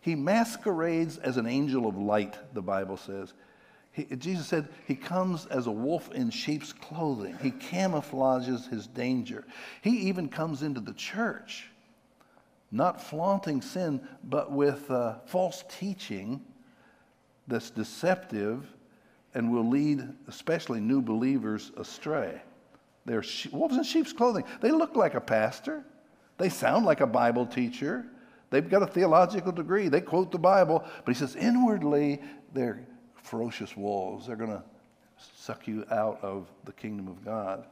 He 0.06 0.14
masquerades 0.14 1.18
as 1.18 1.38
an 1.38 1.48
angel 1.48 1.88
of 1.88 1.98
light, 1.98 2.38
the 2.54 2.62
Bible 2.62 2.96
says. 2.96 3.34
He, 3.92 4.04
Jesus 4.04 4.46
said 4.46 4.70
he 4.86 4.94
comes 4.94 5.48
as 5.48 5.66
a 5.66 5.72
wolf 5.72 6.12
in 6.12 6.30
sheep's 6.30 6.72
clothing. 6.72 7.36
He 7.42 7.50
camouflages 7.50 8.70
his 8.70 8.86
danger. 8.86 9.46
He 9.82 9.98
even 10.02 10.30
comes 10.30 10.62
into 10.62 10.80
the 10.80 10.94
church, 10.94 11.72
not 12.72 13.02
flaunting 13.02 13.64
sin, 13.64 14.00
but 14.24 14.52
with 14.52 14.92
uh, 14.92 15.16
false 15.26 15.64
teaching 15.80 16.40
that's 17.48 17.72
deceptive 17.72 18.64
and 19.34 19.52
will 19.52 19.68
lead, 19.68 20.08
especially 20.28 20.82
new 20.82 21.02
believers, 21.02 21.72
astray. 21.78 22.44
They're 23.08 23.24
she- 23.24 23.50
wolves 23.50 23.76
in 23.76 23.84
sheep's 23.84 24.14
clothing. 24.14 24.44
They 24.62 24.70
look 24.70 24.96
like 24.96 25.16
a 25.16 25.22
pastor, 25.22 25.84
they 26.38 26.50
sound 26.50 26.86
like 26.86 27.02
a 27.02 27.08
Bible 27.08 27.48
teacher. 27.48 28.06
They've 28.50 28.70
got 28.70 28.84
a 28.84 28.88
theological 28.88 29.52
degree. 29.52 29.90
They 29.90 30.02
quote 30.02 30.32
the 30.32 30.40
Bible. 30.40 30.84
But 31.04 31.16
he 31.16 31.20
says, 31.20 31.36
inwardly, 31.36 32.22
they're 32.54 32.86
ferocious 33.16 33.76
wolves. 33.76 34.28
They're 34.28 34.36
going 34.36 34.52
to 34.52 34.64
suck 35.38 35.68
you 35.68 35.86
out 35.92 36.20
of 36.22 36.48
the 36.64 36.74
kingdom 36.74 37.08
of 37.08 37.24
God. 37.24 37.66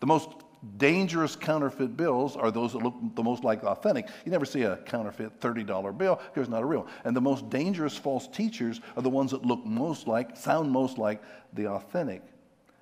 The 0.00 0.06
most 0.06 0.30
dangerous 0.76 1.36
counterfeit 1.36 1.96
bills 1.96 2.36
are 2.36 2.50
those 2.50 2.72
that 2.72 2.82
look 2.82 2.94
the 3.14 3.22
most 3.22 3.44
like 3.44 3.62
authentic. 3.62 4.08
You 4.24 4.32
never 4.32 4.44
see 4.44 4.62
a 4.62 4.76
counterfeit 4.78 5.40
$30 5.40 5.96
bill 5.96 6.16
because 6.16 6.42
it's 6.42 6.48
not 6.50 6.62
a 6.62 6.66
real. 6.66 6.86
And 7.04 7.16
the 7.16 7.20
most 7.20 7.48
dangerous 7.48 7.96
false 7.96 8.28
teachers 8.28 8.80
are 8.96 9.02
the 9.02 9.10
ones 9.10 9.30
that 9.30 9.44
look 9.44 9.64
most 9.64 10.06
like, 10.06 10.36
sound 10.36 10.70
most 10.70 10.98
like 10.98 11.22
the 11.54 11.68
authentic. 11.68 12.22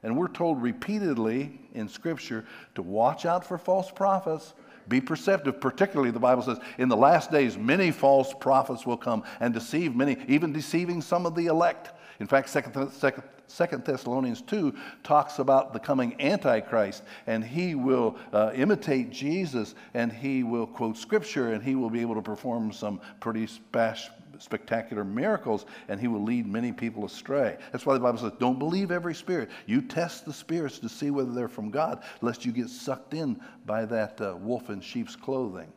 And 0.02 0.16
we're 0.16 0.28
told 0.28 0.62
repeatedly 0.62 1.60
in 1.74 1.88
Scripture 1.88 2.44
to 2.74 2.82
watch 2.82 3.26
out 3.26 3.44
for 3.44 3.58
false 3.58 3.90
prophets 3.90 4.54
be 4.88 5.00
perceptive, 5.00 5.60
particularly 5.60 6.10
the 6.10 6.18
Bible 6.18 6.42
says, 6.42 6.58
in 6.78 6.88
the 6.88 6.96
last 6.96 7.30
days, 7.30 7.56
many 7.56 7.90
false 7.90 8.32
prophets 8.32 8.86
will 8.86 8.96
come 8.96 9.22
and 9.40 9.52
deceive 9.52 9.94
many, 9.94 10.16
even 10.26 10.52
deceiving 10.52 11.02
some 11.02 11.26
of 11.26 11.34
the 11.34 11.46
elect. 11.46 11.92
In 12.20 12.26
fact, 12.26 12.48
Second, 12.48 13.84
Thessalonians 13.84 14.42
2 14.42 14.74
talks 15.02 15.38
about 15.38 15.72
the 15.72 15.78
coming 15.78 16.20
Antichrist, 16.20 17.02
and 17.26 17.44
he 17.44 17.74
will 17.74 18.16
uh, 18.32 18.50
imitate 18.54 19.10
Jesus, 19.10 19.74
and 19.94 20.12
he 20.12 20.42
will 20.42 20.66
quote 20.66 20.96
Scripture, 20.96 21.52
and 21.52 21.62
he 21.62 21.74
will 21.74 21.90
be 21.90 22.00
able 22.00 22.14
to 22.14 22.22
perform 22.22 22.72
some 22.72 23.00
pretty 23.20 23.46
special 23.46 24.12
spectacular 24.38 25.04
miracles, 25.04 25.66
and 25.88 26.00
he 26.00 26.08
will 26.08 26.22
lead 26.22 26.46
many 26.46 26.72
people 26.72 27.04
astray. 27.04 27.56
That's 27.72 27.86
why 27.86 27.94
the 27.94 28.00
Bible 28.00 28.18
says, 28.18 28.32
don't 28.38 28.58
believe 28.58 28.90
every 28.90 29.14
spirit. 29.14 29.50
You 29.66 29.82
test 29.82 30.24
the 30.24 30.32
spirits 30.32 30.78
to 30.80 30.88
see 30.88 31.10
whether 31.10 31.32
they're 31.32 31.48
from 31.48 31.70
God, 31.70 32.02
lest 32.20 32.44
you 32.44 32.52
get 32.52 32.68
sucked 32.68 33.14
in 33.14 33.40
by 33.66 33.84
that 33.86 34.20
uh, 34.20 34.36
wolf 34.36 34.70
in 34.70 34.80
sheep's 34.80 35.16
clothing. 35.16 35.72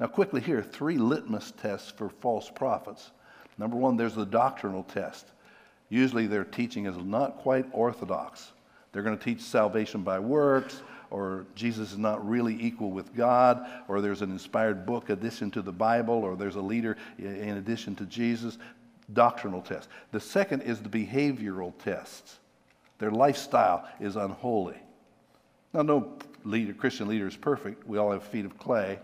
Now, 0.00 0.06
quickly 0.06 0.40
here, 0.40 0.62
three 0.62 0.98
litmus 0.98 1.52
tests 1.60 1.90
for 1.90 2.08
false 2.08 2.50
prophets. 2.50 3.12
Number 3.58 3.76
one, 3.76 3.96
there's 3.96 4.14
the 4.14 4.26
doctrinal 4.26 4.82
test. 4.82 5.26
Usually 5.88 6.26
their 6.26 6.44
teaching 6.44 6.86
is 6.86 6.96
not 6.96 7.36
quite 7.36 7.66
orthodox. 7.72 8.52
They're 8.92 9.02
going 9.02 9.16
to 9.16 9.24
teach 9.24 9.40
salvation 9.40 10.02
by 10.02 10.18
works, 10.18 10.82
or 11.12 11.44
Jesus 11.54 11.92
is 11.92 11.98
not 11.98 12.26
really 12.26 12.56
equal 12.60 12.90
with 12.90 13.14
God, 13.14 13.66
or 13.86 14.00
there's 14.00 14.22
an 14.22 14.30
inspired 14.30 14.86
book 14.86 15.10
addition 15.10 15.50
to 15.50 15.60
the 15.60 15.70
Bible, 15.70 16.14
or 16.14 16.36
there's 16.36 16.56
a 16.56 16.60
leader 16.60 16.96
in 17.18 17.58
addition 17.58 17.94
to 17.96 18.06
Jesus. 18.06 18.56
Doctrinal 19.12 19.60
test. 19.60 19.88
The 20.12 20.20
second 20.20 20.62
is 20.62 20.80
the 20.80 20.88
behavioral 20.88 21.74
tests. 21.84 22.38
Their 22.98 23.10
lifestyle 23.10 23.86
is 24.00 24.16
unholy. 24.16 24.78
Now, 25.74 25.82
no 25.82 26.18
leader, 26.44 26.72
Christian 26.72 27.08
leader 27.08 27.26
is 27.26 27.36
perfect. 27.36 27.86
We 27.86 27.98
all 27.98 28.12
have 28.12 28.22
feet 28.22 28.46
of 28.46 28.58
clay. 28.58 28.98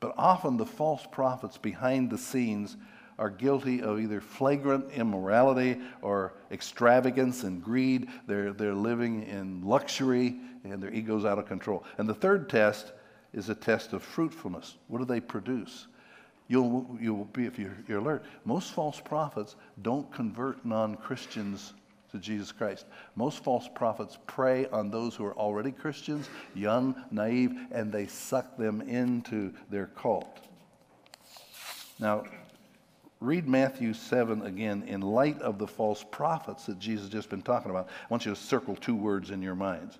But 0.00 0.14
often 0.16 0.56
the 0.56 0.66
false 0.66 1.06
prophets 1.10 1.58
behind 1.58 2.10
the 2.10 2.18
scenes 2.18 2.76
are 3.18 3.30
guilty 3.30 3.82
of 3.82 4.00
either 4.00 4.20
flagrant 4.20 4.90
immorality 4.92 5.80
or 6.00 6.34
extravagance 6.50 7.44
and 7.44 7.62
greed. 7.62 8.08
They're, 8.26 8.52
they're 8.52 8.74
living 8.74 9.24
in 9.24 9.62
luxury 9.62 10.36
and 10.64 10.82
their 10.82 10.92
ego's 10.92 11.24
out 11.24 11.38
of 11.38 11.46
control. 11.46 11.84
And 11.98 12.08
the 12.08 12.14
third 12.14 12.48
test 12.48 12.92
is 13.32 13.48
a 13.48 13.54
test 13.54 13.92
of 13.92 14.02
fruitfulness. 14.02 14.76
What 14.88 14.98
do 14.98 15.04
they 15.04 15.20
produce? 15.20 15.86
You'll, 16.48 16.98
you'll 17.00 17.24
be, 17.26 17.46
if 17.46 17.58
you're, 17.58 17.76
you're 17.88 18.00
alert, 18.00 18.24
most 18.44 18.72
false 18.72 19.00
prophets 19.00 19.56
don't 19.80 20.10
convert 20.12 20.64
non 20.66 20.96
Christians 20.96 21.72
to 22.10 22.18
Jesus 22.18 22.52
Christ. 22.52 22.84
Most 23.16 23.42
false 23.42 23.68
prophets 23.74 24.18
prey 24.26 24.66
on 24.66 24.90
those 24.90 25.14
who 25.14 25.24
are 25.24 25.34
already 25.34 25.72
Christians, 25.72 26.28
young, 26.54 26.94
naive, 27.10 27.52
and 27.70 27.90
they 27.90 28.06
suck 28.06 28.56
them 28.58 28.82
into 28.82 29.52
their 29.70 29.86
cult. 29.86 30.40
Now, 31.98 32.24
read 33.22 33.48
Matthew 33.48 33.94
7 33.94 34.42
again 34.42 34.82
in 34.86 35.00
light 35.00 35.40
of 35.40 35.58
the 35.58 35.66
false 35.66 36.04
prophets 36.10 36.66
that 36.66 36.78
Jesus 36.78 37.08
just 37.08 37.30
been 37.30 37.42
talking 37.42 37.70
about. 37.70 37.88
I 37.88 38.06
want 38.08 38.26
you 38.26 38.34
to 38.34 38.40
circle 38.40 38.76
two 38.76 38.96
words 38.96 39.30
in 39.30 39.42
your 39.42 39.54
minds. 39.54 39.98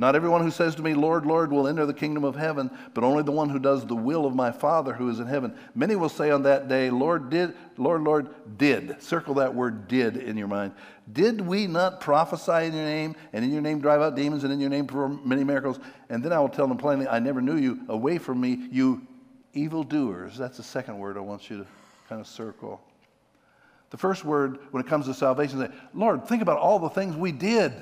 Not 0.00 0.16
everyone 0.16 0.42
who 0.42 0.50
says 0.50 0.74
to 0.76 0.82
me, 0.82 0.94
Lord, 0.94 1.26
Lord, 1.26 1.52
will 1.52 1.68
enter 1.68 1.84
the 1.84 1.92
kingdom 1.92 2.24
of 2.24 2.34
heaven, 2.34 2.70
but 2.94 3.04
only 3.04 3.22
the 3.22 3.32
one 3.32 3.50
who 3.50 3.58
does 3.58 3.84
the 3.84 3.94
will 3.94 4.24
of 4.24 4.34
my 4.34 4.50
Father 4.50 4.94
who 4.94 5.10
is 5.10 5.20
in 5.20 5.26
heaven. 5.26 5.54
Many 5.74 5.94
will 5.94 6.08
say 6.08 6.30
on 6.30 6.42
that 6.44 6.68
day, 6.68 6.88
Lord, 6.88 7.28
did, 7.28 7.52
Lord, 7.76 8.02
Lord, 8.02 8.28
did. 8.56 9.02
Circle 9.02 9.34
that 9.34 9.54
word 9.54 9.88
did 9.88 10.16
in 10.16 10.38
your 10.38 10.48
mind. 10.48 10.72
Did 11.12 11.42
we 11.42 11.66
not 11.66 12.00
prophesy 12.00 12.66
in 12.66 12.72
your 12.72 12.86
name, 12.86 13.14
and 13.34 13.44
in 13.44 13.52
your 13.52 13.60
name 13.60 13.78
drive 13.78 14.00
out 14.00 14.16
demons, 14.16 14.42
and 14.42 14.50
in 14.50 14.58
your 14.58 14.70
name 14.70 14.86
perform 14.86 15.20
many 15.22 15.44
miracles? 15.44 15.78
And 16.08 16.22
then 16.24 16.32
I 16.32 16.40
will 16.40 16.48
tell 16.48 16.66
them 16.66 16.78
plainly, 16.78 17.06
I 17.06 17.18
never 17.18 17.42
knew 17.42 17.56
you. 17.56 17.80
Away 17.90 18.16
from 18.16 18.40
me, 18.40 18.68
you 18.70 19.06
evildoers. 19.52 20.38
That's 20.38 20.56
the 20.56 20.62
second 20.62 20.98
word 20.98 21.18
I 21.18 21.20
want 21.20 21.50
you 21.50 21.58
to 21.58 21.66
kind 22.10 22.20
of 22.20 22.26
circle. 22.26 22.80
The 23.90 23.96
first 23.96 24.24
word, 24.24 24.58
when 24.72 24.82
it 24.82 24.88
comes 24.88 25.06
to 25.06 25.14
salvation, 25.14 25.62
is 25.62 25.70
Lord, 25.94 26.26
think 26.26 26.42
about 26.42 26.58
all 26.58 26.80
the 26.80 26.90
things 26.90 27.16
we 27.16 27.30
did. 27.30 27.72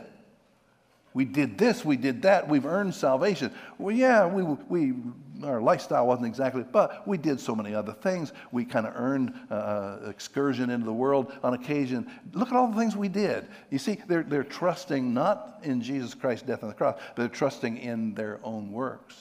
We 1.14 1.24
did 1.24 1.56
this, 1.56 1.82
we 1.82 1.96
did 1.96 2.22
that, 2.22 2.46
we've 2.46 2.66
earned 2.66 2.94
salvation. 2.94 3.50
Well, 3.78 3.96
yeah, 3.96 4.26
we, 4.26 4.42
we, 4.68 4.94
our 5.42 5.62
lifestyle 5.62 6.06
wasn't 6.06 6.26
exactly, 6.26 6.62
but 6.62 7.08
we 7.08 7.16
did 7.16 7.40
so 7.40 7.54
many 7.54 7.74
other 7.74 7.94
things. 7.94 8.34
We 8.52 8.66
kind 8.66 8.86
of 8.86 8.92
earned 8.94 9.32
uh, 9.50 10.00
excursion 10.06 10.68
into 10.68 10.84
the 10.84 10.92
world 10.92 11.32
on 11.42 11.54
occasion. 11.54 12.06
Look 12.34 12.48
at 12.48 12.54
all 12.54 12.68
the 12.68 12.78
things 12.78 12.94
we 12.94 13.08
did. 13.08 13.48
You 13.70 13.78
see, 13.78 13.98
they're, 14.06 14.24
they're 14.24 14.44
trusting 14.44 15.14
not 15.14 15.60
in 15.62 15.80
Jesus 15.80 16.12
Christ's 16.12 16.46
death 16.46 16.62
on 16.62 16.68
the 16.68 16.74
cross, 16.74 17.00
but 17.16 17.22
they're 17.22 17.28
trusting 17.28 17.78
in 17.78 18.12
their 18.14 18.40
own 18.44 18.70
works. 18.72 19.16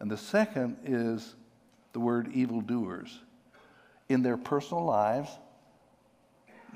And 0.00 0.10
the 0.10 0.18
second 0.18 0.76
is 0.84 1.36
the 1.92 2.00
word 2.00 2.32
evildoers. 2.34 3.20
In 4.08 4.22
their 4.22 4.36
personal 4.36 4.84
lives, 4.84 5.30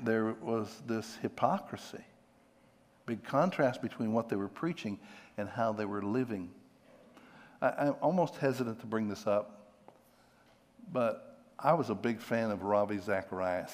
there 0.03 0.35
was 0.41 0.81
this 0.85 1.17
hypocrisy 1.21 2.03
big 3.05 3.23
contrast 3.23 3.81
between 3.81 4.13
what 4.13 4.29
they 4.29 4.35
were 4.35 4.47
preaching 4.47 4.99
and 5.37 5.49
how 5.49 5.73
they 5.73 5.85
were 5.85 6.01
living. 6.01 6.49
I, 7.61 7.87
am 7.87 7.95
almost 8.01 8.37
hesitant 8.37 8.79
to 8.81 8.85
bring 8.85 9.07
this 9.07 9.27
up, 9.27 9.73
but 10.91 11.39
I 11.59 11.73
was 11.73 11.89
a 11.89 11.95
big 11.95 12.19
fan 12.19 12.51
of 12.51 12.63
Ravi 12.63 12.97
Zacharias. 12.97 13.71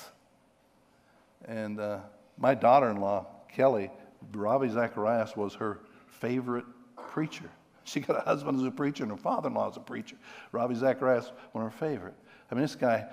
And 1.45 1.79
uh, 1.79 1.99
my 2.37 2.53
daughter 2.53 2.89
in 2.89 2.97
law, 2.97 3.25
Kelly, 3.51 3.89
Ravi 4.33 4.69
Zacharias 4.69 5.35
was 5.35 5.55
her 5.55 5.79
favorite 6.07 6.65
preacher. 7.11 7.49
She 7.85 8.01
got 8.01 8.17
a 8.17 8.21
husband 8.21 8.59
as 8.59 8.67
a 8.67 8.69
preacher 8.69 9.01
and 9.01 9.11
her 9.11 9.17
father 9.17 9.47
in 9.47 9.55
law 9.55 9.67
as 9.67 9.75
a 9.75 9.79
preacher. 9.79 10.15
Ravi 10.51 10.75
Zacharias, 10.75 11.23
was 11.23 11.33
one 11.53 11.65
of 11.65 11.73
her 11.73 11.87
favorite. 11.87 12.13
I 12.51 12.53
mean, 12.53 12.61
this 12.61 12.75
guy, 12.75 13.07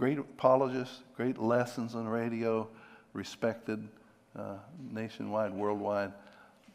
great 0.00 0.18
apologist, 0.18 1.02
great 1.14 1.36
lessons 1.36 1.94
on 1.94 2.08
radio, 2.08 2.66
respected 3.12 3.86
uh, 4.34 4.54
nationwide, 4.90 5.52
worldwide. 5.52 6.10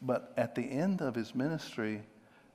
But 0.00 0.32
at 0.36 0.54
the 0.54 0.62
end 0.62 1.02
of 1.02 1.16
his 1.16 1.34
ministry, 1.34 2.02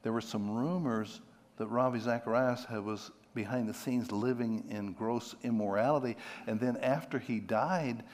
there 0.01 0.13
were 0.13 0.21
some 0.21 0.49
rumors 0.49 1.19
that 1.57 1.67
Ravi 1.67 1.99
Zacharias 1.99 2.65
was 2.69 3.11
behind 3.35 3.67
the 3.67 3.73
scenes 3.73 4.13
living 4.13 4.63
in 4.69 4.93
gross 4.93 5.35
immorality. 5.43 6.15
And 6.47 6.57
then 6.57 6.77
after 6.77 7.19
he 7.19 7.41
died, 7.41 8.05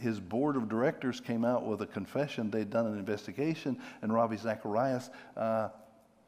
his 0.00 0.18
board 0.18 0.56
of 0.56 0.66
directors 0.66 1.20
came 1.20 1.44
out 1.44 1.66
with 1.66 1.82
a 1.82 1.86
confession. 1.86 2.50
They'd 2.50 2.70
done 2.70 2.86
an 2.86 2.98
investigation, 2.98 3.76
and 4.00 4.14
Ravi 4.14 4.38
Zacharias 4.38 5.10
uh, 5.36 5.68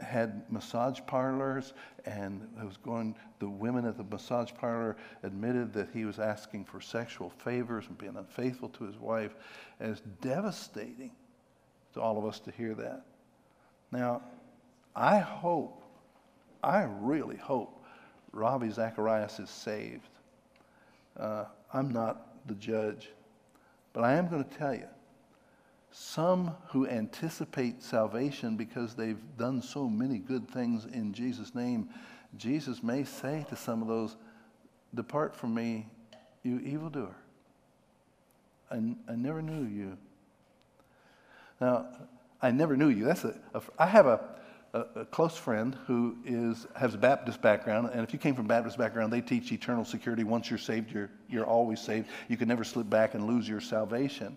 had 0.02 0.42
massage 0.50 1.00
parlors 1.06 1.72
and 2.06 2.46
was 2.62 2.76
going 2.78 3.14
the 3.38 3.48
women 3.48 3.84
at 3.86 3.96
the 3.96 4.04
massage 4.04 4.50
parlor 4.58 4.96
admitted 5.22 5.72
that 5.72 5.88
he 5.92 6.04
was 6.04 6.18
asking 6.18 6.64
for 6.64 6.80
sexual 6.80 7.30
favors 7.30 7.86
and 7.86 7.96
being 7.98 8.16
unfaithful 8.16 8.68
to 8.70 8.84
his 8.84 8.96
wife. 8.96 9.34
And 9.78 9.90
it's 9.90 10.02
devastating 10.20 11.12
to 11.94 12.00
all 12.00 12.18
of 12.18 12.24
us 12.24 12.40
to 12.40 12.50
hear 12.50 12.74
that. 12.74 13.04
Now 13.92 14.22
i 14.96 15.18
hope 15.18 15.82
i 16.64 16.82
really 17.00 17.36
hope 17.36 17.84
ravi 18.32 18.70
zacharias 18.70 19.38
is 19.38 19.50
saved. 19.50 20.08
Uh, 21.16 21.44
i'm 21.72 21.90
not 21.90 22.46
the 22.46 22.54
judge 22.54 23.10
but 23.92 24.02
i 24.02 24.14
am 24.14 24.28
going 24.28 24.44
to 24.44 24.56
tell 24.56 24.74
you 24.74 24.88
some 25.92 26.54
who 26.68 26.86
anticipate 26.86 27.82
salvation 27.82 28.56
because 28.56 28.94
they've 28.94 29.20
done 29.36 29.60
so 29.60 29.88
many 29.88 30.18
good 30.18 30.48
things 30.48 30.86
in 30.86 31.12
Jesus' 31.12 31.54
name, 31.54 31.88
Jesus 32.36 32.82
may 32.82 33.04
say 33.04 33.44
to 33.48 33.56
some 33.56 33.82
of 33.82 33.88
those, 33.88 34.16
Depart 34.94 35.34
from 35.34 35.54
me, 35.54 35.86
you 36.42 36.58
evildoer. 36.60 37.14
I, 38.70 38.76
I 39.08 39.16
never 39.16 39.42
knew 39.42 39.66
you. 39.66 39.96
Now, 41.60 41.86
I 42.40 42.50
never 42.50 42.76
knew 42.76 42.88
you. 42.88 43.04
That's 43.04 43.24
a, 43.24 43.34
a 43.54 43.62
I 43.78 43.86
have 43.86 44.06
a, 44.06 44.20
a, 44.72 44.80
a, 44.96 45.04
close 45.04 45.36
friend 45.36 45.76
who 45.86 46.16
is, 46.24 46.66
has 46.74 46.94
a 46.94 46.98
Baptist 46.98 47.42
background, 47.42 47.90
and 47.92 48.02
if 48.02 48.12
you 48.12 48.18
came 48.18 48.34
from 48.34 48.46
Baptist 48.46 48.78
background, 48.78 49.12
they 49.12 49.20
teach 49.20 49.52
eternal 49.52 49.84
security. 49.84 50.24
Once 50.24 50.48
you're 50.48 50.58
saved, 50.58 50.92
you're, 50.92 51.10
you're 51.28 51.44
always 51.44 51.80
saved. 51.80 52.08
You 52.28 52.36
can 52.36 52.48
never 52.48 52.64
slip 52.64 52.88
back 52.88 53.14
and 53.14 53.26
lose 53.26 53.48
your 53.48 53.60
salvation. 53.60 54.36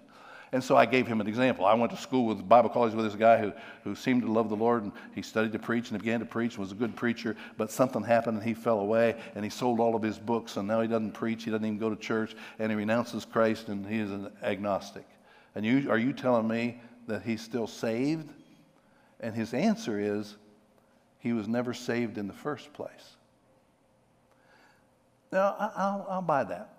And 0.53 0.63
so 0.63 0.77
I 0.77 0.85
gave 0.85 1.07
him 1.07 1.19
an 1.19 1.25
example. 1.25 1.65
I 1.65 1.73
went 1.73 1.91
to 1.93 1.97
school 1.97 2.27
with 2.27 2.47
Bible 2.47 2.69
college 2.69 2.93
with 2.93 3.05
this 3.05 3.15
guy 3.15 3.39
who, 3.39 3.51
who 3.83 3.95
seemed 3.95 4.21
to 4.21 4.31
love 4.31 4.49
the 4.49 4.55
Lord 4.55 4.83
and 4.83 4.91
he 5.15 5.23
studied 5.23 5.51
to 5.53 5.59
preach 5.59 5.89
and 5.89 5.99
began 5.99 6.19
to 6.19 6.27
preach 6.27 6.51
and 6.51 6.59
was 6.59 6.71
a 6.71 6.75
good 6.75 6.95
preacher, 6.95 7.35
but 7.57 7.71
something 7.71 8.03
happened 8.03 8.37
and 8.37 8.45
he 8.45 8.53
fell 8.53 8.79
away 8.79 9.15
and 9.33 9.43
he 9.43 9.49
sold 9.49 9.79
all 9.79 9.95
of 9.95 10.03
his 10.03 10.19
books 10.19 10.55
and 10.55 10.67
now 10.67 10.79
he 10.79 10.87
doesn't 10.87 11.13
preach, 11.13 11.43
he 11.43 11.49
doesn't 11.49 11.65
even 11.65 11.79
go 11.79 11.89
to 11.89 11.95
church, 11.95 12.35
and 12.59 12.71
he 12.71 12.75
renounces 12.75 13.25
Christ 13.25 13.69
and 13.69 13.83
he 13.83 13.97
is 13.97 14.11
an 14.11 14.31
agnostic. 14.43 15.07
And 15.55 15.65
you, 15.65 15.89
are 15.89 15.97
you 15.97 16.13
telling 16.13 16.47
me 16.47 16.79
that 17.07 17.23
he's 17.23 17.41
still 17.41 17.65
saved? 17.65 18.31
And 19.21 19.35
his 19.35 19.55
answer 19.55 19.99
is 19.99 20.35
he 21.17 21.33
was 21.33 21.47
never 21.47 21.73
saved 21.73 22.19
in 22.19 22.27
the 22.27 22.33
first 22.33 22.71
place. 22.73 23.15
Now, 25.31 25.55
I'll, 25.57 26.05
I'll 26.07 26.21
buy 26.21 26.43
that 26.43 26.69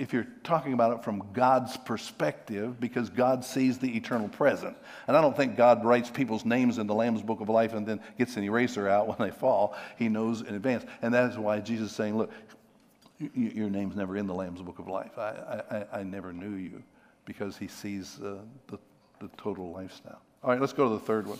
if 0.00 0.14
you're 0.14 0.26
talking 0.44 0.72
about 0.72 0.96
it 0.96 1.04
from 1.04 1.22
God's 1.34 1.76
perspective, 1.76 2.80
because 2.80 3.10
God 3.10 3.44
sees 3.44 3.78
the 3.78 3.94
eternal 3.94 4.30
present. 4.30 4.74
And 5.06 5.14
I 5.14 5.20
don't 5.20 5.36
think 5.36 5.58
God 5.58 5.84
writes 5.84 6.08
people's 6.08 6.46
names 6.46 6.78
in 6.78 6.86
the 6.86 6.94
Lamb's 6.94 7.20
Book 7.20 7.42
of 7.42 7.50
Life 7.50 7.74
and 7.74 7.86
then 7.86 8.00
gets 8.16 8.34
an 8.38 8.42
eraser 8.42 8.88
out 8.88 9.06
when 9.06 9.18
they 9.18 9.30
fall. 9.30 9.76
He 9.98 10.08
knows 10.08 10.40
in 10.40 10.54
advance. 10.54 10.86
And 11.02 11.12
that 11.12 11.30
is 11.30 11.36
why 11.36 11.60
Jesus 11.60 11.90
is 11.90 11.96
saying, 11.96 12.16
Look, 12.16 12.30
your 13.34 13.68
name's 13.68 13.94
never 13.94 14.16
in 14.16 14.26
the 14.26 14.32
Lamb's 14.32 14.62
Book 14.62 14.78
of 14.78 14.88
Life. 14.88 15.18
I, 15.18 15.60
I, 15.70 16.00
I 16.00 16.02
never 16.02 16.32
knew 16.32 16.56
you 16.56 16.82
because 17.26 17.58
he 17.58 17.68
sees 17.68 18.18
uh, 18.24 18.38
the, 18.68 18.78
the 19.20 19.28
total 19.36 19.70
lifestyle. 19.70 20.22
All 20.42 20.48
right, 20.48 20.60
let's 20.60 20.72
go 20.72 20.88
to 20.88 20.94
the 20.94 21.04
third 21.04 21.26
one. 21.26 21.38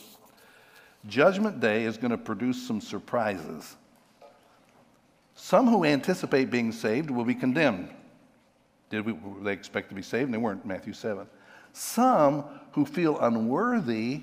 Judgment 1.06 1.60
Day 1.60 1.84
is 1.84 1.96
going 1.96 2.10
to 2.10 2.18
produce 2.18 2.62
some 2.62 2.82
surprises. 2.82 3.76
Some 5.34 5.66
who 5.66 5.84
anticipate 5.84 6.50
being 6.50 6.72
saved 6.72 7.10
will 7.10 7.24
be 7.24 7.34
condemned. 7.34 7.88
Did 8.90 9.06
we, 9.06 9.14
they 9.42 9.52
expect 9.52 9.88
to 9.88 9.94
be 9.94 10.02
saved? 10.02 10.26
And 10.26 10.34
they 10.34 10.38
weren't, 10.38 10.66
Matthew 10.66 10.92
7. 10.92 11.26
Some 11.72 12.44
who 12.72 12.84
feel 12.84 13.18
unworthy 13.20 14.22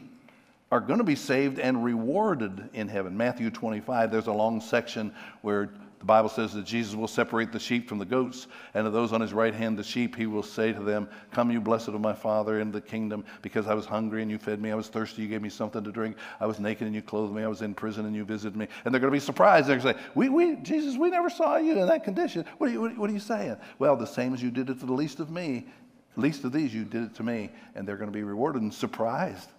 are 0.71 0.81
going 0.81 0.99
to 0.99 1.05
be 1.05 1.15
saved 1.15 1.59
and 1.59 1.83
rewarded 1.83 2.69
in 2.73 2.89
heaven. 2.89 3.15
Matthew 3.15 3.49
25, 3.49 4.11
there's 4.11 4.27
a 4.27 4.33
long 4.33 4.59
section 4.59 5.13
where 5.41 5.69
Bible 6.07 6.29
says 6.29 6.53
that 6.53 6.65
Jesus 6.65 6.95
will 6.95 7.07
separate 7.07 7.51
the 7.51 7.59
sheep 7.59 7.87
from 7.87 7.99
the 7.99 8.05
goats, 8.05 8.47
and 8.73 8.85
to 8.85 8.89
those 8.89 9.13
on 9.13 9.21
his 9.21 9.33
right 9.33 9.53
hand, 9.53 9.77
the 9.77 9.83
sheep, 9.83 10.15
he 10.15 10.25
will 10.25 10.41
say 10.41 10.71
to 10.71 10.79
them, 10.79 11.09
Come, 11.31 11.51
you 11.51 11.59
blessed 11.59 11.89
of 11.89 12.01
my 12.01 12.13
Father, 12.13 12.59
into 12.59 12.79
the 12.79 12.81
kingdom, 12.81 13.25
because 13.41 13.67
I 13.67 13.73
was 13.73 13.85
hungry 13.85 14.21
and 14.21 14.31
you 14.31 14.37
fed 14.37 14.61
me, 14.61 14.71
I 14.71 14.75
was 14.75 14.87
thirsty, 14.87 15.21
you 15.21 15.27
gave 15.27 15.41
me 15.41 15.49
something 15.49 15.83
to 15.83 15.91
drink, 15.91 16.17
I 16.39 16.45
was 16.45 16.59
naked 16.59 16.87
and 16.87 16.95
you 16.95 17.01
clothed 17.01 17.35
me, 17.35 17.43
I 17.43 17.47
was 17.47 17.61
in 17.61 17.75
prison 17.75 18.05
and 18.05 18.15
you 18.15 18.23
visited 18.23 18.55
me. 18.57 18.67
And 18.85 18.93
they're 18.93 19.01
going 19.01 19.11
to 19.11 19.15
be 19.15 19.19
surprised. 19.19 19.67
They're 19.67 19.77
going 19.77 19.95
to 19.95 20.01
say, 20.01 20.07
we, 20.15 20.29
we, 20.29 20.55
Jesus, 20.57 20.97
we 20.97 21.09
never 21.09 21.29
saw 21.29 21.57
you 21.57 21.77
in 21.77 21.87
that 21.87 22.03
condition. 22.03 22.45
What 22.57 22.69
are 22.69 22.73
you, 22.73 22.81
what, 22.81 22.97
what 22.97 23.09
are 23.09 23.13
you 23.13 23.19
saying? 23.19 23.57
Well, 23.77 23.97
the 23.97 24.07
same 24.07 24.33
as 24.33 24.41
you 24.41 24.49
did 24.49 24.69
it 24.69 24.79
to 24.79 24.85
the 24.85 24.93
least 24.93 25.19
of 25.19 25.29
me, 25.29 25.67
least 26.15 26.43
of 26.45 26.53
these, 26.53 26.73
you 26.73 26.85
did 26.85 27.03
it 27.03 27.15
to 27.15 27.23
me. 27.23 27.51
And 27.75 27.87
they're 27.87 27.97
going 27.97 28.11
to 28.11 28.17
be 28.17 28.23
rewarded 28.23 28.61
and 28.61 28.73
surprised. 28.73 29.49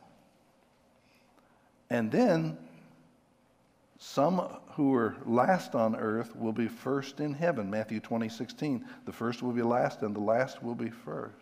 And 1.91 2.11
then 2.11 2.57
some 3.99 4.59
who 4.79 4.95
are 4.95 5.17
last 5.27 5.75
on 5.75 5.97
earth 5.97 6.37
will 6.37 6.53
be 6.53 6.69
first 6.69 7.19
in 7.19 7.35
heaven. 7.35 7.69
Matthew 7.69 7.99
20, 7.99 8.29
16. 8.29 8.85
The 9.07 9.13
first 9.13 9.43
will 9.43 9.51
be 9.51 9.61
last, 9.61 10.03
and 10.03 10.15
the 10.15 10.21
last 10.21 10.63
will 10.63 10.77
be 10.77 10.89
first. 10.89 11.35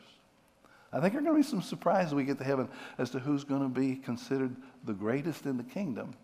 I 0.90 1.00
think 1.00 1.12
there 1.12 1.20
are 1.20 1.24
going 1.24 1.36
to 1.36 1.42
be 1.42 1.46
some 1.46 1.60
surprises 1.60 2.14
when 2.14 2.24
we 2.24 2.26
get 2.26 2.38
to 2.38 2.44
heaven 2.44 2.66
as 2.96 3.10
to 3.10 3.18
who's 3.18 3.44
going 3.44 3.60
to 3.60 3.68
be 3.68 3.96
considered 3.96 4.56
the 4.84 4.94
greatest 4.94 5.44
in 5.44 5.58
the 5.58 5.64
kingdom. 5.64 6.14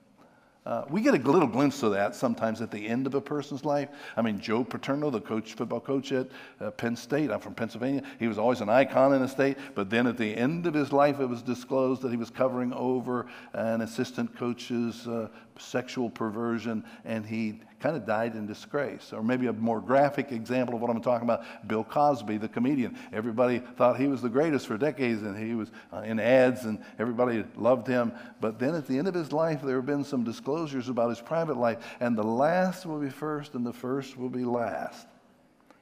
Uh, 0.65 0.85
we 0.89 1.01
get 1.01 1.13
a 1.13 1.19
little 1.19 1.49
glimpse 1.49 1.83
of 1.83 1.91
that 1.91 2.15
sometimes 2.15 2.63
at 2.63 2.71
the 2.71 2.87
end 2.87 3.05
of 3.07 3.15
a 3.15 3.21
person's 3.21 3.65
life. 3.65 3.89
I 4.17 4.23
mean, 4.23 4.41
Joe 4.41 4.63
Paterno, 4.63 5.11
the 5.11 5.21
coach, 5.21 5.55
football 5.55 5.81
coach 5.81 6.13
at 6.13 6.29
uh, 6.61 6.71
Penn 6.71 6.95
State, 6.95 7.33
I'm 7.33 7.41
from 7.41 7.55
Pennsylvania, 7.55 8.03
he 8.21 8.29
was 8.29 8.39
always 8.39 8.61
an 8.61 8.69
icon 8.69 9.13
in 9.13 9.21
the 9.21 9.29
state, 9.29 9.59
but 9.75 9.91
then 9.91 10.07
at 10.07 10.17
the 10.17 10.37
end 10.37 10.69
of 10.69 10.75
his 10.75 10.93
life, 10.93 11.19
it 11.19 11.27
was 11.27 11.43
disclosed 11.43 12.01
that 12.03 12.13
he 12.13 12.17
was 12.17 12.31
covering 12.31 12.73
over 12.75 13.27
an 13.55 13.81
assistant 13.81 14.37
coach's 14.37 15.09
uh, 15.09 15.29
sexual 15.63 16.11
perversion, 16.11 16.85
and 17.05 17.25
he 17.25 17.61
kind 17.81 17.97
of 17.97 18.07
died 18.07 18.35
in 18.35 18.47
disgrace. 18.47 19.13
Or 19.13 19.23
maybe 19.23 19.47
a 19.47 19.53
more 19.53 19.81
graphic 19.81 20.33
example 20.33 20.75
of 20.75 20.81
what 20.81 20.91
I'm 20.91 21.03
talking 21.03 21.29
about 21.29 21.45
Bill 21.67 21.85
Cosby, 21.85 22.37
the 22.37 22.49
comedian. 22.49 22.97
Everybody 23.13 23.59
thought 23.59 23.99
he 23.99 24.07
was 24.07 24.23
the 24.23 24.29
greatest 24.29 24.67
for 24.67 24.79
decades, 24.79 25.23
and 25.23 25.37
he 25.37 25.55
was 25.55 25.71
uh, 25.93 25.99
in 25.99 26.21
ads, 26.21 26.65
and 26.65 26.83
everybody 26.99 27.45
loved 27.57 27.87
him. 27.87 28.13
But 28.41 28.59
then 28.59 28.75
at 28.75 28.87
the 28.87 28.99
end 28.99 29.09
of 29.09 29.15
his 29.15 29.33
life, 29.33 29.63
there 29.63 29.77
have 29.77 29.87
been 29.87 30.05
some 30.05 30.25
disclosures 30.25 30.89
about 30.89 31.09
his 31.09 31.21
private 31.21 31.57
life, 31.57 31.79
and 32.01 32.17
the 32.17 32.23
last 32.23 32.87
will 32.87 33.01
be 33.01 33.11
first, 33.11 33.55
and 33.55 33.67
the 33.67 33.73
first 33.73 34.17
will 34.17 34.31
be 34.31 34.45
last. 34.45 35.07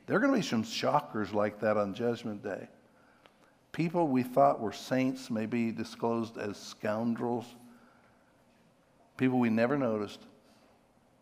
There 0.06 0.16
are 0.16 0.20
going 0.20 0.32
to 0.32 0.38
be 0.38 0.46
some 0.46 0.64
shockers 0.64 1.32
like 1.32 1.60
that 1.60 1.76
on 1.76 1.94
Judgment 1.94 2.42
Day. 2.42 2.68
People 3.72 4.08
we 4.08 4.22
thought 4.22 4.60
were 4.60 4.72
saints 4.72 5.30
may 5.30 5.46
be 5.46 5.70
disclosed 5.70 6.36
as 6.36 6.56
scoundrels. 6.56 7.46
People 9.20 9.38
we 9.38 9.50
never 9.50 9.76
noticed 9.76 10.18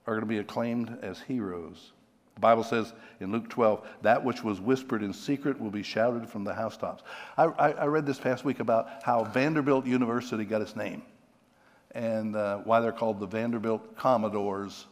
are 0.07 0.15
going 0.15 0.21
to 0.21 0.27
be 0.27 0.39
acclaimed 0.39 0.99
as 1.03 1.21
heroes. 1.21 1.91
The 2.37 2.41
Bible 2.41 2.63
says 2.63 2.93
in 3.19 3.33
Luke 3.33 3.49
12, 3.49 3.85
that 4.03 4.25
which 4.25 4.45
was 4.45 4.61
whispered 4.61 5.03
in 5.03 5.13
secret 5.13 5.61
will 5.61 5.73
be 5.73 5.83
shouted 5.83 6.29
from 6.29 6.45
the 6.45 6.55
housetops. 6.55 7.03
I, 7.37 7.47
I, 7.47 7.71
I 7.73 7.85
read 7.87 8.07
this 8.07 8.21
past 8.21 8.45
week 8.45 8.61
about 8.61 9.03
how 9.03 9.25
Vanderbilt 9.25 9.85
University 9.85 10.45
got 10.45 10.63
its 10.63 10.77
name 10.77 11.03
and 11.91 12.37
uh, 12.37 12.59
why 12.59 12.79
they're 12.79 12.93
called 12.93 13.19
the 13.19 13.27
Vanderbilt 13.27 13.97
Commodores. 13.97 14.87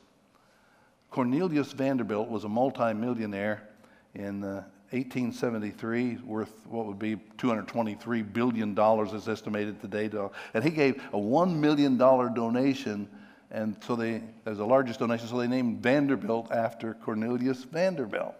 Cornelius 1.12 1.70
Vanderbilt 1.70 2.28
was 2.28 2.42
a 2.42 2.48
multimillionaire 2.48 3.68
in 4.16 4.42
uh, 4.42 4.64
1873, 4.90 6.18
worth 6.24 6.52
what 6.68 6.86
would 6.86 6.98
be 6.98 7.16
$223 7.38 8.32
billion 8.32 8.78
is 9.14 9.28
estimated 9.28 9.80
today. 9.80 10.10
And 10.54 10.64
he 10.64 10.70
gave 10.70 11.02
a 11.12 11.18
$1 11.18 11.56
million 11.56 11.96
donation 11.96 13.08
and 13.50 13.76
so 13.86 13.96
they, 13.96 14.22
as 14.44 14.58
the 14.58 14.66
largest 14.66 15.00
donation, 15.00 15.28
so 15.28 15.38
they 15.38 15.46
named 15.46 15.82
Vanderbilt 15.82 16.50
after 16.50 16.94
Cornelius 16.94 17.64
Vanderbilt. 17.64 18.34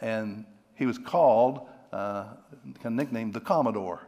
And 0.00 0.44
he 0.74 0.86
was 0.86 0.98
called, 0.98 1.66
uh, 1.92 2.24
kind 2.64 2.86
of 2.86 2.92
nicknamed 2.92 3.34
the 3.34 3.40
Commodore. 3.40 4.02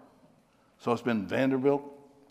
So 0.78 0.92
it's 0.92 1.02
been 1.02 1.26
Vanderbilt 1.26 1.83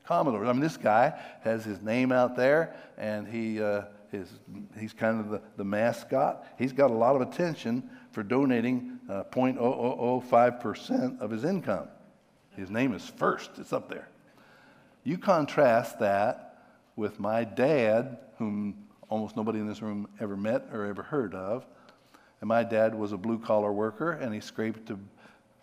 Commodore. 0.06 0.45
I 0.45 0.52
mean, 0.54 0.62
this 0.62 0.78
guy 0.78 1.19
has 1.41 1.65
his 1.65 1.82
name 1.82 2.12
out 2.12 2.36
there, 2.36 2.75
and 2.97 3.28
he, 3.28 3.62
uh, 3.62 3.84
his, 4.12 4.30
he's 4.80 4.93
kind 4.93 5.19
of 5.19 5.30
the, 5.30 5.41
the 5.58 5.63
mascot. 5.63 6.45
He's 6.58 6.71
got 6.71 6.91
a 6.91 6.95
lot 6.95 7.15
of 7.15 7.21
attention 7.21 7.89
for 8.12 8.24
donating 8.24 9.00
uh, 9.10 9.24
0.0005% 9.32 11.19
of 11.19 11.32
his 11.32 11.43
income. 11.43 11.88
His 12.56 12.69
name 12.69 12.93
is 12.93 13.08
first, 13.08 13.52
it's 13.58 13.74
up 13.74 13.89
there. 13.89 14.10
You 15.04 15.17
contrast 15.17 16.00
that 16.00 16.65
with 16.95 17.19
my 17.19 17.43
dad, 17.43 18.17
whom 18.38 18.88
almost 19.10 19.36
nobody 19.36 19.60
in 19.60 19.67
this 19.67 19.82
room 19.82 20.08
ever 20.19 20.36
met 20.36 20.67
or 20.74 20.86
ever 20.86 21.04
heard 21.04 21.34
of. 21.34 21.65
And 22.41 22.48
my 22.48 22.63
dad 22.63 22.95
was 22.95 23.12
a 23.12 23.17
blue 23.17 23.39
collar 23.39 23.72
worker, 23.72 24.12
and 24.12 24.34
he 24.34 24.39
scraped 24.39 24.88
to 24.88 25.00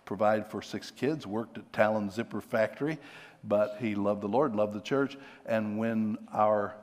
provide 0.05 0.47
for 0.47 0.63
six 0.63 0.91
kids, 0.91 1.27
worked 1.27 1.59
at 1.59 1.73
Talon 1.73 2.11
Zipper 2.11 2.41
Factory, 2.41 2.99
but 3.45 3.77
he 3.81 3.95
loved 3.95 4.23
the 4.23 4.29
Lord, 4.29 4.55
loved 4.57 4.73
the 4.73 4.81
church. 4.81 5.17
And 5.47 5.79
when 5.79 6.19
our 6.33 6.77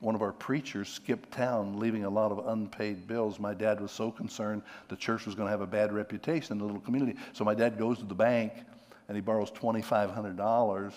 one 0.00 0.14
of 0.14 0.22
our 0.22 0.32
preachers 0.32 0.88
skipped 0.88 1.32
town, 1.32 1.78
leaving 1.78 2.04
a 2.04 2.10
lot 2.10 2.30
of 2.30 2.46
unpaid 2.46 3.06
bills. 3.06 3.40
My 3.40 3.54
dad 3.54 3.80
was 3.80 3.90
so 3.90 4.10
concerned 4.10 4.62
the 4.88 4.96
church 4.96 5.26
was 5.26 5.34
going 5.34 5.46
to 5.46 5.50
have 5.50 5.60
a 5.60 5.66
bad 5.66 5.92
reputation 5.92 6.52
in 6.52 6.58
the 6.58 6.64
little 6.64 6.80
community. 6.80 7.18
So 7.32 7.44
my 7.44 7.54
dad 7.54 7.78
goes 7.78 7.98
to 7.98 8.04
the 8.04 8.14
bank 8.14 8.52
and 9.08 9.16
he 9.16 9.20
borrows 9.20 9.50
$2,500 9.50 10.92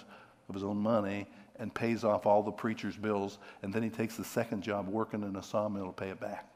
of 0.50 0.56
his 0.56 0.64
own 0.64 0.78
money 0.78 1.28
and 1.58 1.74
pays 1.74 2.04
off 2.04 2.26
all 2.26 2.44
the 2.44 2.52
preacher's 2.52 2.96
bills. 2.96 3.40
And 3.64 3.74
then 3.74 3.82
he 3.82 3.90
takes 3.90 4.18
the 4.18 4.24
second 4.24 4.62
job 4.62 4.88
working 4.88 5.24
in 5.24 5.36
a 5.36 5.44
sawmill 5.44 5.88
to 5.88 5.94
pay 5.94 6.10
it 6.10 6.20
back. 6.20 6.48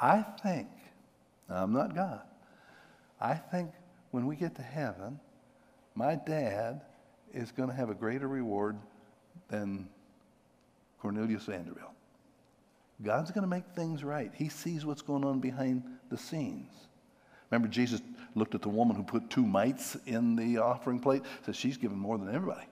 I 0.00 0.22
think, 0.42 0.68
I'm 1.48 1.72
not 1.72 1.94
God, 1.94 2.20
I 3.18 3.34
think 3.34 3.70
when 4.10 4.26
we 4.26 4.36
get 4.36 4.54
to 4.56 4.62
heaven, 4.62 5.18
my 5.94 6.16
dad 6.16 6.82
is 7.32 7.50
going 7.50 7.70
to 7.70 7.74
have 7.74 7.88
a 7.88 7.94
greater 7.94 8.28
reward 8.28 8.76
than 9.48 9.88
Cornelius 11.06 11.44
Vanderbilt. 11.44 11.92
God's 13.00 13.30
going 13.30 13.42
to 13.42 13.48
make 13.48 13.64
things 13.76 14.02
right. 14.02 14.32
He 14.34 14.48
sees 14.48 14.84
what's 14.84 15.02
going 15.02 15.24
on 15.24 15.38
behind 15.38 15.84
the 16.10 16.18
scenes. 16.18 16.72
Remember, 17.48 17.68
Jesus 17.68 18.00
looked 18.34 18.56
at 18.56 18.62
the 18.62 18.68
woman 18.68 18.96
who 18.96 19.04
put 19.04 19.30
two 19.30 19.46
mites 19.46 19.96
in 20.06 20.34
the 20.34 20.58
offering 20.58 20.98
plate, 20.98 21.22
said 21.44 21.54
she's 21.54 21.76
given 21.76 21.96
more 21.96 22.18
than 22.18 22.34
everybody. 22.34 22.66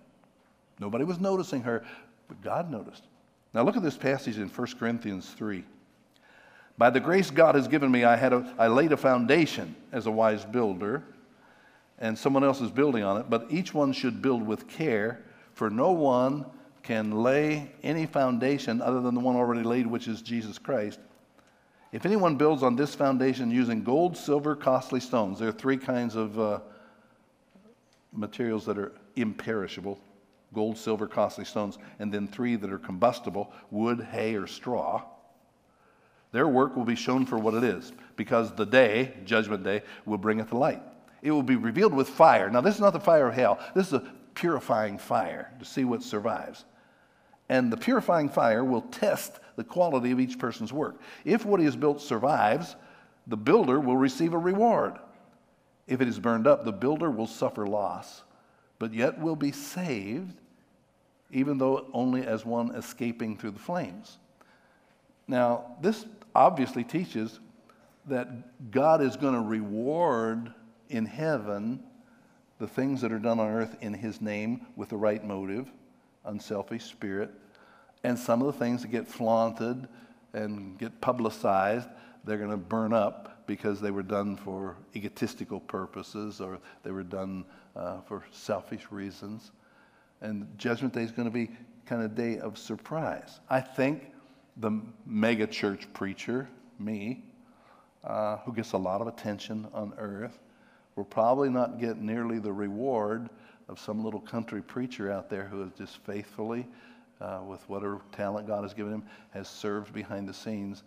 Nobody 0.80 1.04
was 1.04 1.20
noticing 1.20 1.62
her, 1.62 1.84
but 2.26 2.42
God 2.42 2.72
noticed. 2.72 3.04
Now 3.52 3.62
look 3.62 3.76
at 3.76 3.84
this 3.84 3.96
passage 3.96 4.36
in 4.36 4.48
1 4.48 4.66
Corinthians 4.80 5.30
3. 5.30 5.64
By 6.76 6.90
the 6.90 6.98
grace 6.98 7.30
God 7.30 7.54
has 7.54 7.68
given 7.68 7.88
me, 7.88 8.02
I, 8.02 8.16
had 8.16 8.32
a, 8.32 8.52
I 8.58 8.66
laid 8.66 8.90
a 8.90 8.96
foundation 8.96 9.76
as 9.92 10.06
a 10.06 10.10
wise 10.10 10.44
builder, 10.44 11.04
and 12.00 12.18
someone 12.18 12.42
else 12.42 12.60
is 12.60 12.72
building 12.72 13.04
on 13.04 13.16
it, 13.16 13.30
but 13.30 13.46
each 13.48 13.72
one 13.72 13.92
should 13.92 14.20
build 14.20 14.44
with 14.44 14.66
care, 14.66 15.22
for 15.52 15.70
no 15.70 15.92
one 15.92 16.46
can 16.84 17.22
lay 17.22 17.72
any 17.82 18.06
foundation 18.06 18.80
other 18.80 19.00
than 19.00 19.14
the 19.14 19.20
one 19.20 19.34
already 19.34 19.62
laid, 19.62 19.86
which 19.86 20.06
is 20.06 20.22
Jesus 20.22 20.58
Christ. 20.58 21.00
If 21.92 22.06
anyone 22.06 22.36
builds 22.36 22.62
on 22.62 22.76
this 22.76 22.94
foundation 22.94 23.50
using 23.50 23.82
gold, 23.82 24.16
silver, 24.16 24.54
costly 24.54 25.00
stones, 25.00 25.38
there 25.38 25.48
are 25.48 25.52
three 25.52 25.78
kinds 25.78 26.14
of 26.14 26.38
uh, 26.38 26.60
materials 28.12 28.66
that 28.66 28.78
are 28.78 28.92
imperishable 29.16 29.98
gold, 30.52 30.78
silver, 30.78 31.08
costly 31.08 31.44
stones, 31.44 31.78
and 31.98 32.12
then 32.12 32.28
three 32.28 32.54
that 32.54 32.72
are 32.72 32.78
combustible 32.78 33.52
wood, 33.72 34.06
hay, 34.12 34.36
or 34.36 34.46
straw. 34.46 35.02
Their 36.30 36.46
work 36.46 36.76
will 36.76 36.84
be 36.84 36.94
shown 36.94 37.26
for 37.26 37.38
what 37.38 37.54
it 37.54 37.64
is, 37.64 37.92
because 38.14 38.52
the 38.52 38.64
day, 38.64 39.14
judgment 39.24 39.64
day, 39.64 39.82
will 40.06 40.16
bring 40.16 40.38
it 40.38 40.48
to 40.50 40.56
light. 40.56 40.80
It 41.22 41.32
will 41.32 41.42
be 41.42 41.56
revealed 41.56 41.92
with 41.92 42.08
fire. 42.08 42.50
Now, 42.50 42.60
this 42.60 42.76
is 42.76 42.80
not 42.80 42.92
the 42.92 43.00
fire 43.00 43.28
of 43.28 43.34
hell, 43.34 43.58
this 43.74 43.88
is 43.88 43.94
a 43.94 44.12
purifying 44.34 44.96
fire 44.96 45.52
to 45.58 45.64
see 45.64 45.84
what 45.84 46.02
survives. 46.02 46.64
And 47.48 47.72
the 47.72 47.76
purifying 47.76 48.28
fire 48.28 48.64
will 48.64 48.82
test 48.82 49.38
the 49.56 49.64
quality 49.64 50.10
of 50.10 50.20
each 50.20 50.38
person's 50.38 50.72
work. 50.72 51.00
If 51.24 51.44
what 51.44 51.60
he 51.60 51.66
has 51.66 51.76
built 51.76 52.00
survives, 52.00 52.76
the 53.26 53.36
builder 53.36 53.80
will 53.80 53.96
receive 53.96 54.32
a 54.32 54.38
reward. 54.38 54.98
If 55.86 56.00
it 56.00 56.08
is 56.08 56.18
burned 56.18 56.46
up, 56.46 56.64
the 56.64 56.72
builder 56.72 57.10
will 57.10 57.26
suffer 57.26 57.66
loss, 57.66 58.22
but 58.78 58.94
yet 58.94 59.20
will 59.20 59.36
be 59.36 59.52
saved, 59.52 60.40
even 61.30 61.58
though 61.58 61.86
only 61.92 62.26
as 62.26 62.46
one 62.46 62.74
escaping 62.74 63.36
through 63.36 63.52
the 63.52 63.58
flames. 63.58 64.18
Now, 65.28 65.76
this 65.80 66.06
obviously 66.34 66.84
teaches 66.84 67.40
that 68.06 68.70
God 68.70 69.02
is 69.02 69.16
going 69.16 69.34
to 69.34 69.40
reward 69.40 70.52
in 70.88 71.06
heaven 71.06 71.82
the 72.58 72.66
things 72.66 73.00
that 73.00 73.12
are 73.12 73.18
done 73.18 73.40
on 73.40 73.48
earth 73.48 73.76
in 73.80 73.94
His 73.94 74.20
name 74.20 74.66
with 74.76 74.90
the 74.90 74.96
right 74.96 75.24
motive, 75.24 75.70
unselfish 76.24 76.84
spirit, 76.84 77.30
and 78.02 78.18
some 78.18 78.42
of 78.42 78.46
the 78.46 78.58
things 78.58 78.82
that 78.82 78.88
get 78.88 79.08
flaunted 79.08 79.88
and 80.32 80.78
get 80.78 81.00
publicized, 81.00 81.88
they're 82.24 82.38
going 82.38 82.50
to 82.50 82.56
burn 82.56 82.92
up 82.92 83.46
because 83.46 83.80
they 83.80 83.90
were 83.90 84.02
done 84.02 84.36
for 84.36 84.76
egotistical 84.94 85.60
purposes 85.60 86.40
or 86.40 86.58
they 86.82 86.90
were 86.90 87.02
done 87.02 87.44
uh, 87.76 88.00
for 88.02 88.24
selfish 88.30 88.90
reasons. 88.90 89.52
And 90.20 90.46
Judgment 90.58 90.94
Day 90.94 91.02
is 91.02 91.12
going 91.12 91.28
to 91.28 91.34
be 91.34 91.50
kind 91.86 92.02
of 92.02 92.14
day 92.14 92.38
of 92.38 92.56
surprise. 92.56 93.40
I 93.50 93.60
think 93.60 94.12
the 94.56 94.80
mega 95.04 95.46
church 95.46 95.86
preacher, 95.92 96.48
me, 96.78 97.24
uh, 98.02 98.38
who 98.38 98.52
gets 98.52 98.72
a 98.72 98.78
lot 98.78 99.00
of 99.00 99.06
attention 99.06 99.66
on 99.74 99.92
earth, 99.98 100.38
will 100.96 101.04
probably 101.04 101.48
not 101.48 101.78
get 101.78 101.98
nearly 101.98 102.38
the 102.38 102.52
reward 102.52 103.28
of 103.68 103.78
some 103.78 104.04
little 104.04 104.20
country 104.20 104.62
preacher 104.62 105.10
out 105.10 105.28
there 105.28 105.44
who 105.44 105.60
has 105.60 105.70
just 105.76 105.98
faithfully, 106.04 106.66
uh, 107.20 107.40
with 107.46 107.68
whatever 107.68 108.00
talent 108.12 108.46
God 108.46 108.62
has 108.62 108.74
given 108.74 108.92
him, 108.92 109.02
has 109.30 109.48
served 109.48 109.92
behind 109.92 110.28
the 110.28 110.34
scenes. 110.34 110.82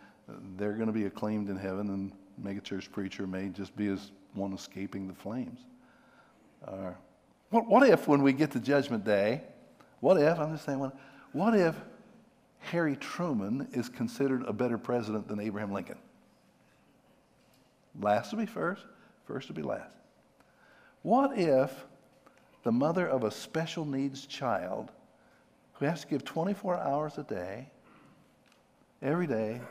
They're 0.57 0.73
going 0.73 0.87
to 0.87 0.93
be 0.93 1.05
acclaimed 1.05 1.49
in 1.49 1.57
heaven, 1.57 1.89
and 1.89 2.11
megachurch 2.43 2.91
preacher 2.91 3.25
may 3.25 3.49
just 3.49 3.75
be 3.75 3.87
as 3.87 4.11
one 4.33 4.53
escaping 4.53 5.07
the 5.07 5.13
flames. 5.13 5.59
Uh, 6.65 6.91
what, 7.49 7.67
what 7.67 7.87
if, 7.87 8.07
when 8.07 8.21
we 8.21 8.33
get 8.33 8.51
to 8.51 8.59
Judgment 8.59 9.03
Day, 9.03 9.41
what 9.99 10.17
if, 10.17 10.39
I'm 10.39 10.51
just 10.51 10.65
saying, 10.65 10.79
what, 10.79 10.95
what 11.31 11.55
if 11.55 11.75
Harry 12.59 12.95
Truman 12.97 13.67
is 13.71 13.89
considered 13.89 14.43
a 14.43 14.53
better 14.53 14.77
president 14.77 15.27
than 15.27 15.39
Abraham 15.39 15.71
Lincoln. 15.71 15.97
Last 18.01 18.31
to 18.31 18.35
be 18.35 18.45
first, 18.45 18.83
first 19.27 19.47
to 19.47 19.53
be 19.53 19.61
last. 19.61 19.95
What 21.03 21.37
if 21.37 21.85
the 22.63 22.71
mother 22.71 23.07
of 23.07 23.23
a 23.23 23.31
special 23.31 23.85
needs 23.85 24.25
child 24.25 24.91
who 25.73 25.85
has 25.85 26.01
to 26.01 26.07
give 26.07 26.25
24 26.25 26.77
hours 26.77 27.17
a 27.17 27.23
day, 27.23 27.69
every 29.01 29.27
day, 29.27 29.61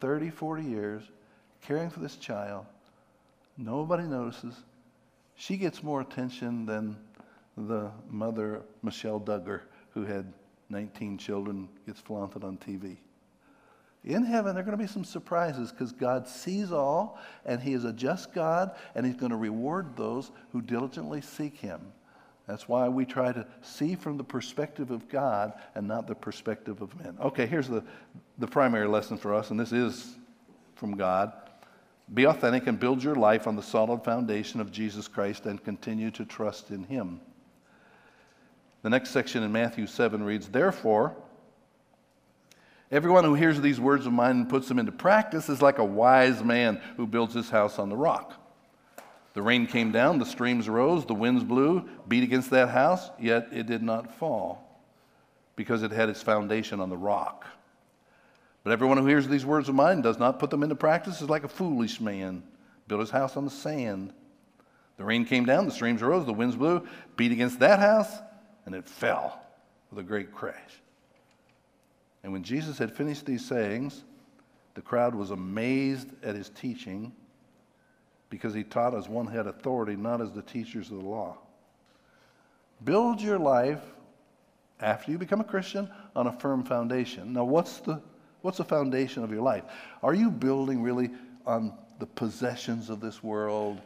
30, 0.00 0.30
40 0.30 0.64
years, 0.64 1.02
caring 1.62 1.90
for 1.90 2.00
this 2.00 2.16
child, 2.16 2.66
nobody 3.56 4.04
notices, 4.04 4.54
she 5.36 5.56
gets 5.56 5.82
more 5.82 6.00
attention 6.00 6.66
than 6.66 6.96
the 7.56 7.90
mother, 8.10 8.62
Michelle 8.82 9.20
Duggar, 9.20 9.60
who 9.92 10.04
had 10.04 10.32
19 10.70 11.18
children 11.18 11.68
gets 11.86 12.00
flaunted 12.00 12.42
on 12.42 12.56
TV. 12.58 12.96
In 14.04 14.24
heaven, 14.24 14.54
there 14.54 14.62
are 14.62 14.66
going 14.66 14.76
to 14.76 14.82
be 14.84 14.90
some 14.90 15.04
surprises 15.04 15.72
because 15.72 15.92
God 15.92 16.28
sees 16.28 16.72
all, 16.72 17.18
and 17.46 17.62
He 17.62 17.72
is 17.72 17.84
a 17.84 17.92
just 17.92 18.34
God, 18.34 18.72
and 18.94 19.06
He's 19.06 19.16
going 19.16 19.30
to 19.30 19.36
reward 19.36 19.96
those 19.96 20.30
who 20.52 20.60
diligently 20.60 21.22
seek 21.22 21.56
Him. 21.56 21.80
That's 22.46 22.68
why 22.68 22.88
we 22.88 23.06
try 23.06 23.32
to 23.32 23.46
see 23.62 23.94
from 23.94 24.18
the 24.18 24.24
perspective 24.24 24.90
of 24.90 25.08
God 25.08 25.54
and 25.74 25.88
not 25.88 26.06
the 26.06 26.14
perspective 26.14 26.82
of 26.82 26.94
men. 27.02 27.16
Okay, 27.18 27.46
here's 27.46 27.68
the, 27.68 27.82
the 28.38 28.46
primary 28.46 28.86
lesson 28.86 29.16
for 29.16 29.34
us, 29.34 29.50
and 29.50 29.58
this 29.58 29.72
is 29.72 30.16
from 30.74 30.96
God. 30.96 31.32
Be 32.12 32.26
authentic 32.26 32.66
and 32.66 32.78
build 32.78 33.02
your 33.02 33.14
life 33.14 33.46
on 33.46 33.56
the 33.56 33.62
solid 33.62 34.04
foundation 34.04 34.60
of 34.60 34.70
Jesus 34.70 35.08
Christ 35.08 35.46
and 35.46 35.64
continue 35.64 36.10
to 36.10 36.26
trust 36.26 36.70
in 36.70 36.84
Him. 36.84 37.20
The 38.82 38.90
next 38.90 39.10
section 39.10 39.42
in 39.42 39.50
Matthew 39.50 39.86
7 39.86 40.22
reads, 40.22 40.48
Therefore, 40.48 41.16
everyone 42.90 43.24
who 43.24 43.34
hears 43.34 43.60
these 43.60 43.80
words 43.80 44.06
of 44.06 44.12
mine 44.12 44.36
and 44.36 44.48
puts 44.48 44.68
them 44.68 44.78
into 44.78 44.92
practice 44.92 45.48
is 45.48 45.62
like 45.62 45.78
a 45.78 45.84
wise 45.84 46.42
man 46.42 46.80
who 46.96 47.06
builds 47.06 47.34
his 47.34 47.50
house 47.50 47.78
on 47.78 47.88
the 47.88 47.96
rock. 47.96 48.34
The 49.34 49.42
rain 49.42 49.66
came 49.66 49.90
down, 49.90 50.18
the 50.18 50.26
streams 50.26 50.68
rose, 50.68 51.04
the 51.04 51.14
winds 51.14 51.42
blew, 51.42 51.88
beat 52.06 52.22
against 52.22 52.50
that 52.50 52.68
house, 52.68 53.10
yet 53.18 53.48
it 53.52 53.66
did 53.66 53.82
not 53.82 54.16
fall, 54.16 54.80
because 55.56 55.82
it 55.82 55.90
had 55.90 56.08
its 56.08 56.22
foundation 56.22 56.80
on 56.80 56.88
the 56.88 56.96
rock. 56.96 57.44
But 58.62 58.72
everyone 58.72 58.96
who 58.96 59.06
hears 59.06 59.26
these 59.26 59.44
words 59.44 59.68
of 59.68 59.74
mine 59.74 59.94
and 59.94 60.02
does 60.02 60.18
not 60.18 60.38
put 60.38 60.50
them 60.50 60.62
into 60.62 60.76
practice 60.76 61.20
is 61.20 61.28
like 61.28 61.44
a 61.44 61.48
foolish 61.48 62.00
man, 62.00 62.44
built 62.86 63.00
his 63.00 63.10
house 63.10 63.36
on 63.36 63.44
the 63.44 63.50
sand. 63.50 64.12
The 64.96 65.04
rain 65.04 65.24
came 65.24 65.44
down, 65.44 65.66
the 65.66 65.72
streams 65.72 66.00
rose, 66.00 66.24
the 66.24 66.32
winds 66.32 66.54
blew, 66.54 66.86
beat 67.16 67.32
against 67.32 67.58
that 67.58 67.80
house, 67.80 68.12
and 68.66 68.74
it 68.74 68.88
fell 68.88 69.40
with 69.90 69.98
a 69.98 70.06
great 70.06 70.32
crash. 70.32 70.80
And 72.24 72.32
when 72.32 72.42
Jesus 72.42 72.78
had 72.78 72.90
finished 72.90 73.26
these 73.26 73.44
sayings, 73.44 74.02
the 74.72 74.80
crowd 74.80 75.14
was 75.14 75.30
amazed 75.30 76.08
at 76.24 76.34
his 76.34 76.48
teaching 76.48 77.12
because 78.30 78.54
he 78.54 78.64
taught 78.64 78.94
as 78.94 79.08
one 79.08 79.26
had 79.26 79.46
authority, 79.46 79.94
not 79.94 80.20
as 80.22 80.32
the 80.32 80.42
teachers 80.42 80.90
of 80.90 80.96
the 80.96 81.04
law. 81.04 81.36
Build 82.82 83.20
your 83.20 83.38
life 83.38 83.82
after 84.80 85.12
you 85.12 85.18
become 85.18 85.42
a 85.42 85.44
Christian 85.44 85.88
on 86.16 86.26
a 86.26 86.32
firm 86.32 86.64
foundation. 86.64 87.34
Now, 87.34 87.44
what's 87.44 87.78
the, 87.78 88.00
what's 88.40 88.58
the 88.58 88.64
foundation 88.64 89.22
of 89.22 89.30
your 89.30 89.42
life? 89.42 89.64
Are 90.02 90.14
you 90.14 90.30
building 90.30 90.82
really 90.82 91.10
on 91.46 91.74
the 91.98 92.06
possessions 92.06 92.88
of 92.88 93.00
this 93.00 93.22
world? 93.22 93.80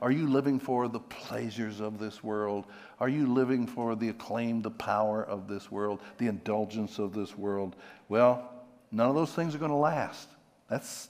Are 0.00 0.10
you 0.10 0.28
living 0.28 0.60
for 0.60 0.88
the 0.88 1.00
pleasures 1.00 1.80
of 1.80 1.98
this 1.98 2.22
world? 2.22 2.66
Are 3.00 3.08
you 3.08 3.26
living 3.26 3.66
for 3.66 3.96
the 3.96 4.10
acclaim, 4.10 4.62
the 4.62 4.70
power 4.70 5.24
of 5.24 5.48
this 5.48 5.70
world, 5.70 6.00
the 6.18 6.28
indulgence 6.28 6.98
of 6.98 7.12
this 7.12 7.36
world? 7.36 7.74
Well, 8.08 8.48
none 8.92 9.08
of 9.08 9.14
those 9.14 9.32
things 9.32 9.54
are 9.54 9.58
going 9.58 9.72
to 9.72 9.76
last. 9.76 10.28
That's 10.70 11.08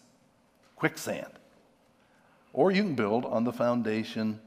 quicksand. 0.76 1.32
Or 2.52 2.70
you 2.70 2.82
can 2.82 2.94
build 2.94 3.26
on 3.26 3.44
the 3.44 3.52
foundation 3.52 4.40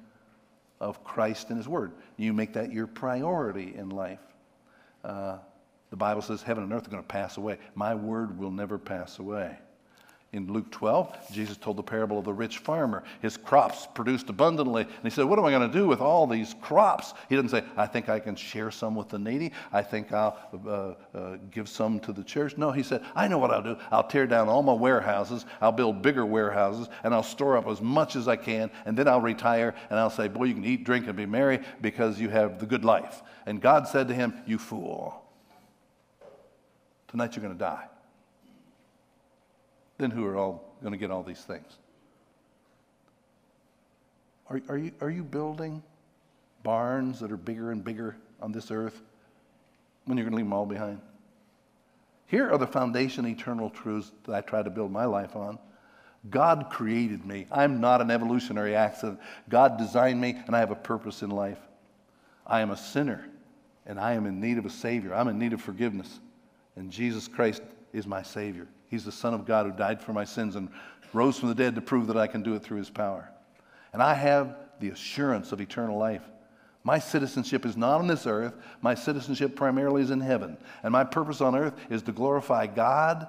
of 0.79 1.03
Christ 1.03 1.49
and 1.49 1.57
His 1.57 1.67
Word. 1.67 1.91
You 2.17 2.33
make 2.33 2.53
that 2.53 2.71
your 2.71 2.87
priority 2.87 3.75
in 3.75 3.89
life. 3.89 4.19
Uh, 5.03 5.37
the 5.91 5.95
Bible 5.97 6.21
says 6.21 6.41
heaven 6.41 6.63
and 6.63 6.73
earth 6.73 6.87
are 6.87 6.91
going 6.91 7.03
to 7.03 7.07
pass 7.07 7.37
away. 7.37 7.57
My 7.75 7.93
word 7.93 8.39
will 8.39 8.51
never 8.51 8.77
pass 8.77 9.19
away. 9.19 9.57
In 10.33 10.47
Luke 10.47 10.71
12, 10.71 11.33
Jesus 11.33 11.57
told 11.57 11.75
the 11.75 11.83
parable 11.83 12.17
of 12.17 12.23
the 12.23 12.33
rich 12.33 12.59
farmer. 12.59 13.03
His 13.21 13.35
crops 13.35 13.85
produced 13.93 14.29
abundantly. 14.29 14.83
And 14.83 15.03
he 15.03 15.09
said, 15.09 15.25
What 15.25 15.37
am 15.37 15.43
I 15.43 15.51
going 15.51 15.69
to 15.69 15.77
do 15.77 15.85
with 15.85 15.99
all 15.99 16.25
these 16.25 16.55
crops? 16.61 17.13
He 17.27 17.35
didn't 17.35 17.51
say, 17.51 17.65
I 17.75 17.85
think 17.85 18.07
I 18.07 18.17
can 18.17 18.37
share 18.37 18.71
some 18.71 18.95
with 18.95 19.09
the 19.09 19.19
needy. 19.19 19.51
I 19.73 19.81
think 19.81 20.13
I'll 20.13 20.37
uh, 20.65 21.17
uh, 21.17 21.37
give 21.51 21.67
some 21.67 21.99
to 22.01 22.13
the 22.13 22.23
church. 22.23 22.57
No, 22.57 22.71
he 22.71 22.81
said, 22.81 23.03
I 23.13 23.27
know 23.27 23.39
what 23.39 23.51
I'll 23.51 23.61
do. 23.61 23.75
I'll 23.91 24.07
tear 24.07 24.25
down 24.25 24.47
all 24.47 24.63
my 24.63 24.71
warehouses. 24.71 25.45
I'll 25.59 25.73
build 25.73 26.01
bigger 26.01 26.25
warehouses. 26.25 26.87
And 27.03 27.13
I'll 27.13 27.23
store 27.23 27.57
up 27.57 27.67
as 27.67 27.81
much 27.81 28.15
as 28.15 28.29
I 28.29 28.37
can. 28.37 28.71
And 28.85 28.95
then 28.95 29.09
I'll 29.09 29.19
retire. 29.19 29.75
And 29.89 29.99
I'll 29.99 30.09
say, 30.09 30.29
Boy, 30.29 30.45
you 30.45 30.53
can 30.53 30.63
eat, 30.63 30.85
drink, 30.85 31.07
and 31.07 31.17
be 31.17 31.25
merry 31.25 31.59
because 31.81 32.21
you 32.21 32.29
have 32.29 32.57
the 32.57 32.65
good 32.65 32.85
life. 32.85 33.21
And 33.45 33.59
God 33.61 33.85
said 33.85 34.07
to 34.07 34.13
him, 34.13 34.33
You 34.45 34.59
fool. 34.59 35.25
Tonight 37.09 37.35
you're 37.35 37.43
going 37.43 37.57
to 37.57 37.59
die 37.59 37.90
then 40.01 40.11
who 40.11 40.25
are 40.25 40.35
all 40.35 40.75
going 40.81 40.93
to 40.93 40.97
get 40.97 41.11
all 41.11 41.23
these 41.23 41.41
things? 41.41 41.77
Are, 44.49 44.61
are, 44.67 44.77
you, 44.77 44.91
are 44.99 45.09
you 45.09 45.23
building 45.23 45.83
barns 46.63 47.19
that 47.19 47.31
are 47.31 47.37
bigger 47.37 47.71
and 47.71 47.83
bigger 47.83 48.17
on 48.41 48.51
this 48.51 48.71
earth 48.71 49.01
when 50.05 50.17
you're 50.17 50.25
going 50.25 50.33
to 50.33 50.37
leave 50.37 50.45
them 50.45 50.53
all 50.53 50.65
behind? 50.65 50.99
Here 52.25 52.49
are 52.49 52.57
the 52.57 52.67
foundation 52.67 53.25
eternal 53.25 53.69
truths 53.69 54.11
that 54.25 54.33
I 54.33 54.41
try 54.41 54.63
to 54.63 54.69
build 54.69 54.91
my 54.91 55.05
life 55.05 55.35
on. 55.35 55.59
God 56.29 56.67
created 56.69 57.25
me. 57.25 57.47
I'm 57.51 57.79
not 57.79 58.01
an 58.01 58.11
evolutionary 58.11 58.75
accident. 58.75 59.19
God 59.49 59.77
designed 59.77 60.19
me, 60.21 60.37
and 60.47 60.55
I 60.55 60.59
have 60.59 60.71
a 60.71 60.75
purpose 60.75 61.23
in 61.23 61.29
life. 61.29 61.59
I 62.45 62.61
am 62.61 62.71
a 62.71 62.77
sinner, 62.77 63.27
and 63.85 63.99
I 63.99 64.13
am 64.13 64.25
in 64.25 64.39
need 64.39 64.57
of 64.57 64.65
a 64.65 64.69
Savior. 64.69 65.13
I'm 65.13 65.27
in 65.27 65.39
need 65.39 65.53
of 65.53 65.61
forgiveness, 65.61 66.19
and 66.75 66.91
Jesus 66.91 67.27
Christ 67.27 67.61
is 67.91 68.07
my 68.07 68.21
Savior. 68.21 68.67
He's 68.91 69.05
the 69.05 69.11
Son 69.11 69.33
of 69.33 69.45
God 69.45 69.65
who 69.65 69.71
died 69.71 70.01
for 70.01 70.11
my 70.11 70.25
sins 70.25 70.57
and 70.57 70.69
rose 71.13 71.39
from 71.39 71.47
the 71.49 71.55
dead 71.55 71.75
to 71.75 71.81
prove 71.81 72.07
that 72.07 72.17
I 72.17 72.27
can 72.27 72.43
do 72.43 72.55
it 72.55 72.61
through 72.61 72.77
his 72.77 72.89
power. 72.89 73.29
And 73.93 74.03
I 74.03 74.13
have 74.13 74.57
the 74.81 74.89
assurance 74.89 75.53
of 75.53 75.61
eternal 75.61 75.97
life. 75.97 76.23
My 76.83 76.99
citizenship 76.99 77.65
is 77.65 77.77
not 77.77 77.99
on 77.99 78.07
this 78.07 78.27
earth. 78.27 78.53
My 78.81 78.93
citizenship 78.93 79.55
primarily 79.55 80.01
is 80.01 80.11
in 80.11 80.19
heaven. 80.19 80.57
And 80.83 80.91
my 80.91 81.05
purpose 81.05 81.39
on 81.39 81.55
earth 81.55 81.73
is 81.89 82.01
to 82.03 82.11
glorify 82.11 82.67
God 82.67 83.27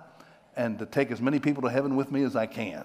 and 0.57 0.79
to 0.81 0.87
take 0.87 1.12
as 1.12 1.20
many 1.20 1.38
people 1.38 1.62
to 1.62 1.70
heaven 1.70 1.94
with 1.94 2.11
me 2.11 2.25
as 2.25 2.35
I 2.35 2.46
can. 2.46 2.85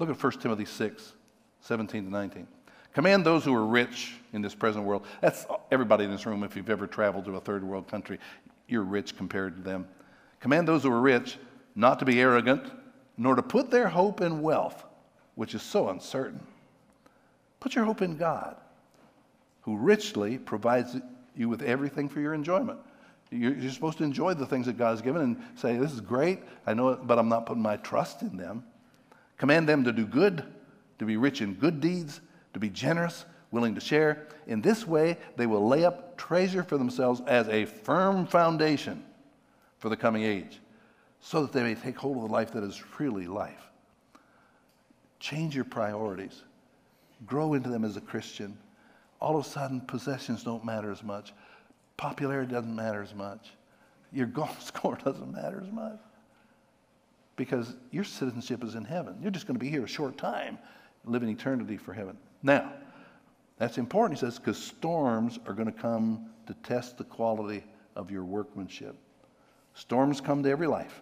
Look 0.00 0.10
at 0.10 0.20
1 0.20 0.32
Timothy 0.40 0.64
6, 0.64 1.12
17 1.60 2.04
to 2.06 2.10
19. 2.10 2.48
Command 2.92 3.24
those 3.24 3.44
who 3.44 3.54
are 3.54 3.66
rich 3.66 4.14
in 4.32 4.42
this 4.42 4.54
present 4.54 4.84
world. 4.84 5.06
That's 5.20 5.46
everybody 5.70 6.04
in 6.04 6.10
this 6.10 6.26
room. 6.26 6.42
If 6.42 6.56
you've 6.56 6.70
ever 6.70 6.88
traveled 6.88 7.26
to 7.26 7.36
a 7.36 7.40
third 7.40 7.62
world 7.62 7.86
country, 7.86 8.18
you're 8.66 8.82
rich 8.82 9.16
compared 9.16 9.56
to 9.56 9.62
them. 9.62 9.86
Command 10.40 10.66
those 10.66 10.82
who 10.82 10.90
are 10.90 11.00
rich 11.00 11.38
not 11.74 11.98
to 11.98 12.04
be 12.04 12.20
arrogant, 12.20 12.70
nor 13.16 13.34
to 13.34 13.42
put 13.42 13.70
their 13.70 13.88
hope 13.88 14.20
in 14.20 14.42
wealth, 14.42 14.84
which 15.34 15.54
is 15.54 15.62
so 15.62 15.90
uncertain. 15.90 16.40
Put 17.60 17.74
your 17.74 17.84
hope 17.84 18.02
in 18.02 18.16
God, 18.16 18.56
who 19.62 19.76
richly 19.76 20.38
provides 20.38 20.96
you 21.36 21.48
with 21.48 21.62
everything 21.62 22.08
for 22.08 22.20
your 22.20 22.34
enjoyment. 22.34 22.78
You're, 23.30 23.70
supposed 23.70 23.98
to 23.98 24.04
enjoy 24.04 24.34
the 24.34 24.46
things 24.46 24.66
that 24.66 24.76
God 24.76 24.90
has 24.90 25.02
given 25.02 25.22
and 25.22 25.36
say, 25.54 25.76
This 25.76 25.92
is 25.92 26.00
great, 26.00 26.40
I 26.66 26.74
know 26.74 26.88
it, 26.88 27.06
but 27.06 27.18
I'm 27.18 27.28
not 27.28 27.46
putting 27.46 27.62
my 27.62 27.76
trust 27.76 28.22
in 28.22 28.36
them. 28.36 28.64
Command 29.36 29.68
them 29.68 29.84
to 29.84 29.92
do 29.92 30.04
good, 30.04 30.42
to 30.98 31.04
be 31.04 31.16
rich 31.16 31.40
in 31.40 31.54
good 31.54 31.80
deeds, 31.80 32.20
to 32.54 32.58
be 32.58 32.70
generous, 32.70 33.26
willing 33.52 33.74
to 33.74 33.80
share. 33.80 34.26
In 34.48 34.60
this 34.60 34.86
way, 34.86 35.16
they 35.36 35.46
will 35.46 35.66
lay 35.68 35.84
up 35.84 36.16
treasure 36.18 36.64
for 36.64 36.76
themselves 36.76 37.22
as 37.26 37.48
a 37.48 37.66
firm 37.66 38.26
foundation 38.26 39.04
for 39.80 39.88
the 39.88 39.96
coming 39.96 40.22
age, 40.22 40.60
so 41.20 41.42
that 41.42 41.52
they 41.52 41.62
may 41.62 41.74
take 41.74 41.96
hold 41.96 42.16
of 42.16 42.22
the 42.22 42.28
life 42.28 42.52
that 42.52 42.62
is 42.62 42.76
truly 42.76 43.26
life. 43.26 43.70
Change 45.18 45.56
your 45.56 45.64
priorities, 45.64 46.44
grow 47.26 47.54
into 47.54 47.68
them 47.68 47.84
as 47.84 47.96
a 47.96 48.00
Christian. 48.00 48.56
All 49.20 49.36
of 49.36 49.44
a 49.44 49.48
sudden, 49.48 49.80
possessions 49.80 50.44
don't 50.44 50.64
matter 50.64 50.92
as 50.92 51.02
much, 51.02 51.32
popularity 51.96 52.52
doesn't 52.52 52.74
matter 52.74 53.02
as 53.02 53.14
much, 53.14 53.50
your 54.12 54.26
golf 54.38 54.62
score 54.62 54.96
doesn't 55.02 55.32
matter 55.32 55.60
as 55.64 55.72
much. 55.72 55.98
Because 57.36 57.74
your 57.90 58.04
citizenship 58.04 58.62
is 58.62 58.74
in 58.74 58.84
heaven. 58.84 59.16
You're 59.22 59.30
just 59.30 59.46
going 59.46 59.58
to 59.58 59.60
be 59.60 59.70
here 59.70 59.84
a 59.84 59.88
short 59.88 60.18
time, 60.18 60.58
living 61.06 61.30
eternity 61.30 61.78
for 61.78 61.94
heaven. 61.94 62.18
Now, 62.42 62.70
that's 63.56 63.78
important, 63.78 64.18
he 64.18 64.26
says, 64.26 64.38
because 64.38 64.62
storms 64.62 65.38
are 65.46 65.54
going 65.54 65.72
to 65.72 65.78
come 65.78 66.26
to 66.46 66.54
test 66.62 66.98
the 66.98 67.04
quality 67.04 67.64
of 67.96 68.10
your 68.10 68.24
workmanship. 68.24 68.96
Storms 69.80 70.20
come 70.20 70.42
to 70.42 70.50
every 70.50 70.66
life. 70.66 71.00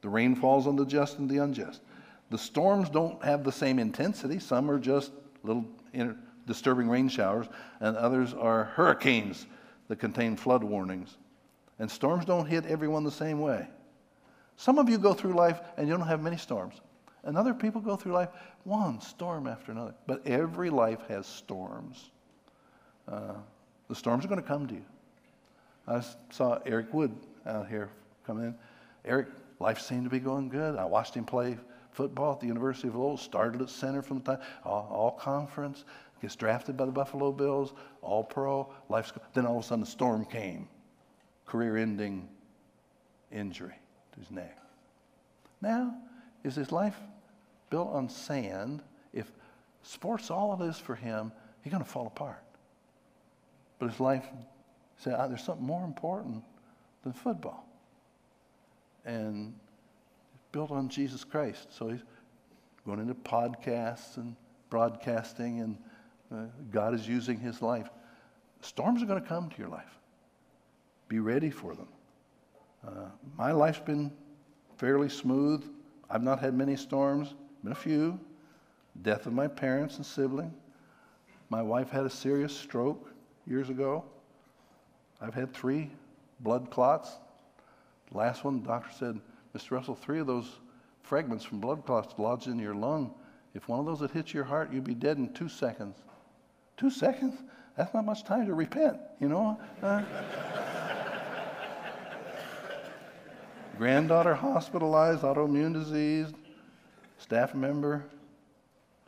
The 0.00 0.08
rain 0.08 0.34
falls 0.34 0.66
on 0.66 0.76
the 0.76 0.86
just 0.86 1.18
and 1.18 1.28
the 1.28 1.36
unjust. 1.36 1.82
The 2.30 2.38
storms 2.38 2.88
don't 2.88 3.22
have 3.22 3.44
the 3.44 3.52
same 3.52 3.78
intensity. 3.78 4.38
Some 4.38 4.70
are 4.70 4.78
just 4.78 5.12
little 5.42 5.66
disturbing 6.46 6.88
rain 6.88 7.10
showers, 7.10 7.48
and 7.80 7.98
others 7.98 8.32
are 8.32 8.64
hurricanes 8.64 9.44
that 9.88 9.96
contain 9.96 10.36
flood 10.36 10.64
warnings. 10.64 11.18
And 11.78 11.90
storms 11.90 12.24
don't 12.24 12.46
hit 12.46 12.64
everyone 12.64 13.04
the 13.04 13.10
same 13.10 13.40
way. 13.40 13.68
Some 14.56 14.78
of 14.78 14.88
you 14.88 14.96
go 14.96 15.12
through 15.12 15.34
life 15.34 15.60
and 15.76 15.86
you 15.86 15.94
don't 15.94 16.08
have 16.08 16.22
many 16.22 16.38
storms. 16.38 16.80
And 17.24 17.36
other 17.36 17.52
people 17.52 17.82
go 17.82 17.94
through 17.94 18.12
life 18.12 18.30
one 18.64 19.02
storm 19.02 19.46
after 19.46 19.70
another. 19.70 19.94
But 20.06 20.26
every 20.26 20.70
life 20.70 21.06
has 21.08 21.26
storms. 21.26 22.08
Uh, 23.06 23.34
the 23.88 23.94
storms 23.94 24.24
are 24.24 24.28
going 24.28 24.40
to 24.40 24.48
come 24.48 24.66
to 24.66 24.74
you. 24.74 24.84
I 25.86 26.02
saw 26.30 26.58
Eric 26.64 26.94
Wood 26.94 27.14
out 27.48 27.68
here 27.68 27.90
coming 28.26 28.44
in. 28.44 28.54
Eric, 29.04 29.28
life 29.58 29.80
seemed 29.80 30.04
to 30.04 30.10
be 30.10 30.20
going 30.20 30.48
good. 30.48 30.76
I 30.76 30.84
watched 30.84 31.14
him 31.14 31.24
play 31.24 31.56
football 31.92 32.32
at 32.32 32.40
the 32.40 32.46
University 32.46 32.88
of 32.88 32.94
Louisville, 32.94 33.16
started 33.16 33.62
at 33.62 33.70
center 33.70 34.02
from 34.02 34.18
the 34.18 34.36
time, 34.36 34.46
all, 34.64 34.88
all 34.90 35.10
conference, 35.12 35.84
gets 36.20 36.36
drafted 36.36 36.76
by 36.76 36.84
the 36.84 36.92
Buffalo 36.92 37.32
Bills, 37.32 37.72
all 38.02 38.22
pro, 38.22 38.72
life's 38.88 39.10
good. 39.10 39.22
Then 39.34 39.46
all 39.46 39.58
of 39.58 39.64
a 39.64 39.66
sudden 39.66 39.84
the 39.84 39.90
storm 39.90 40.24
came. 40.24 40.68
Career 41.46 41.76
ending 41.76 42.28
injury 43.32 43.74
to 44.12 44.20
his 44.20 44.30
neck. 44.30 44.58
Now, 45.60 45.94
is 46.44 46.54
his 46.54 46.70
life 46.70 46.96
built 47.70 47.88
on 47.92 48.08
sand? 48.08 48.82
If 49.12 49.30
sports 49.82 50.30
all 50.30 50.60
it 50.60 50.64
is 50.64 50.78
for 50.78 50.94
him, 50.94 51.32
he's 51.62 51.72
going 51.72 51.82
to 51.82 51.88
fall 51.88 52.06
apart. 52.06 52.42
But 53.78 53.90
his 53.90 54.00
life, 54.00 54.26
said, 54.98 55.14
there's 55.30 55.42
something 55.42 55.66
more 55.66 55.84
important 55.84 56.42
than 57.02 57.12
football. 57.12 57.66
And 59.04 59.54
built 60.52 60.70
on 60.70 60.88
Jesus 60.88 61.24
Christ. 61.24 61.68
So 61.76 61.88
he's 61.88 62.02
going 62.86 63.00
into 63.00 63.14
podcasts 63.14 64.16
and 64.16 64.34
broadcasting, 64.70 65.60
and 65.60 65.78
uh, 66.32 66.50
God 66.70 66.94
is 66.94 67.06
using 67.06 67.38
his 67.38 67.62
life. 67.62 67.88
Storms 68.60 69.02
are 69.02 69.06
going 69.06 69.22
to 69.22 69.28
come 69.28 69.48
to 69.48 69.58
your 69.58 69.68
life. 69.68 69.98
Be 71.08 71.20
ready 71.20 71.50
for 71.50 71.74
them. 71.74 71.88
Uh, 72.86 73.08
my 73.36 73.52
life's 73.52 73.80
been 73.80 74.12
fairly 74.76 75.08
smooth. 75.08 75.64
I've 76.10 76.22
not 76.22 76.38
had 76.38 76.54
many 76.54 76.76
storms, 76.76 77.34
been 77.62 77.72
a 77.72 77.76
few. 77.76 78.18
Death 79.02 79.26
of 79.26 79.32
my 79.32 79.46
parents 79.46 79.96
and 79.96 80.04
sibling. 80.04 80.52
My 81.50 81.62
wife 81.62 81.88
had 81.90 82.04
a 82.04 82.10
serious 82.10 82.54
stroke 82.54 83.10
years 83.46 83.70
ago. 83.70 84.04
I've 85.20 85.34
had 85.34 85.52
three 85.52 85.90
blood 86.40 86.70
clots. 86.70 87.18
Last 88.12 88.44
one, 88.44 88.62
the 88.62 88.68
doctor 88.68 88.90
said, 88.96 89.20
Mr. 89.56 89.72
Russell, 89.72 89.94
three 89.94 90.20
of 90.20 90.26
those 90.26 90.58
fragments 91.02 91.44
from 91.44 91.60
blood 91.60 91.84
clots 91.84 92.14
lodged 92.18 92.46
in 92.46 92.58
your 92.58 92.74
lung. 92.74 93.14
If 93.54 93.68
one 93.68 93.80
of 93.80 93.86
those 93.86 94.00
had 94.00 94.10
hit 94.10 94.32
your 94.32 94.44
heart, 94.44 94.72
you'd 94.72 94.84
be 94.84 94.94
dead 94.94 95.18
in 95.18 95.32
two 95.32 95.48
seconds. 95.48 95.96
Two 96.76 96.90
seconds? 96.90 97.34
That's 97.76 97.92
not 97.94 98.04
much 98.04 98.24
time 98.24 98.46
to 98.46 98.54
repent, 98.54 98.98
you 99.20 99.28
know? 99.28 99.58
Uh, 99.82 100.02
granddaughter 103.78 104.34
hospitalized, 104.34 105.22
autoimmune 105.22 105.72
disease, 105.72 106.32
staff 107.18 107.54
member 107.54 108.04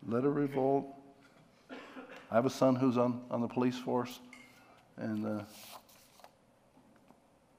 a 0.08 0.20
revolt. 0.20 0.86
I 2.30 2.34
have 2.34 2.46
a 2.46 2.50
son 2.50 2.76
who's 2.76 2.96
on, 2.96 3.20
on 3.30 3.40
the 3.40 3.48
police 3.48 3.76
force, 3.76 4.20
and 4.96 5.26
uh, 5.26 5.42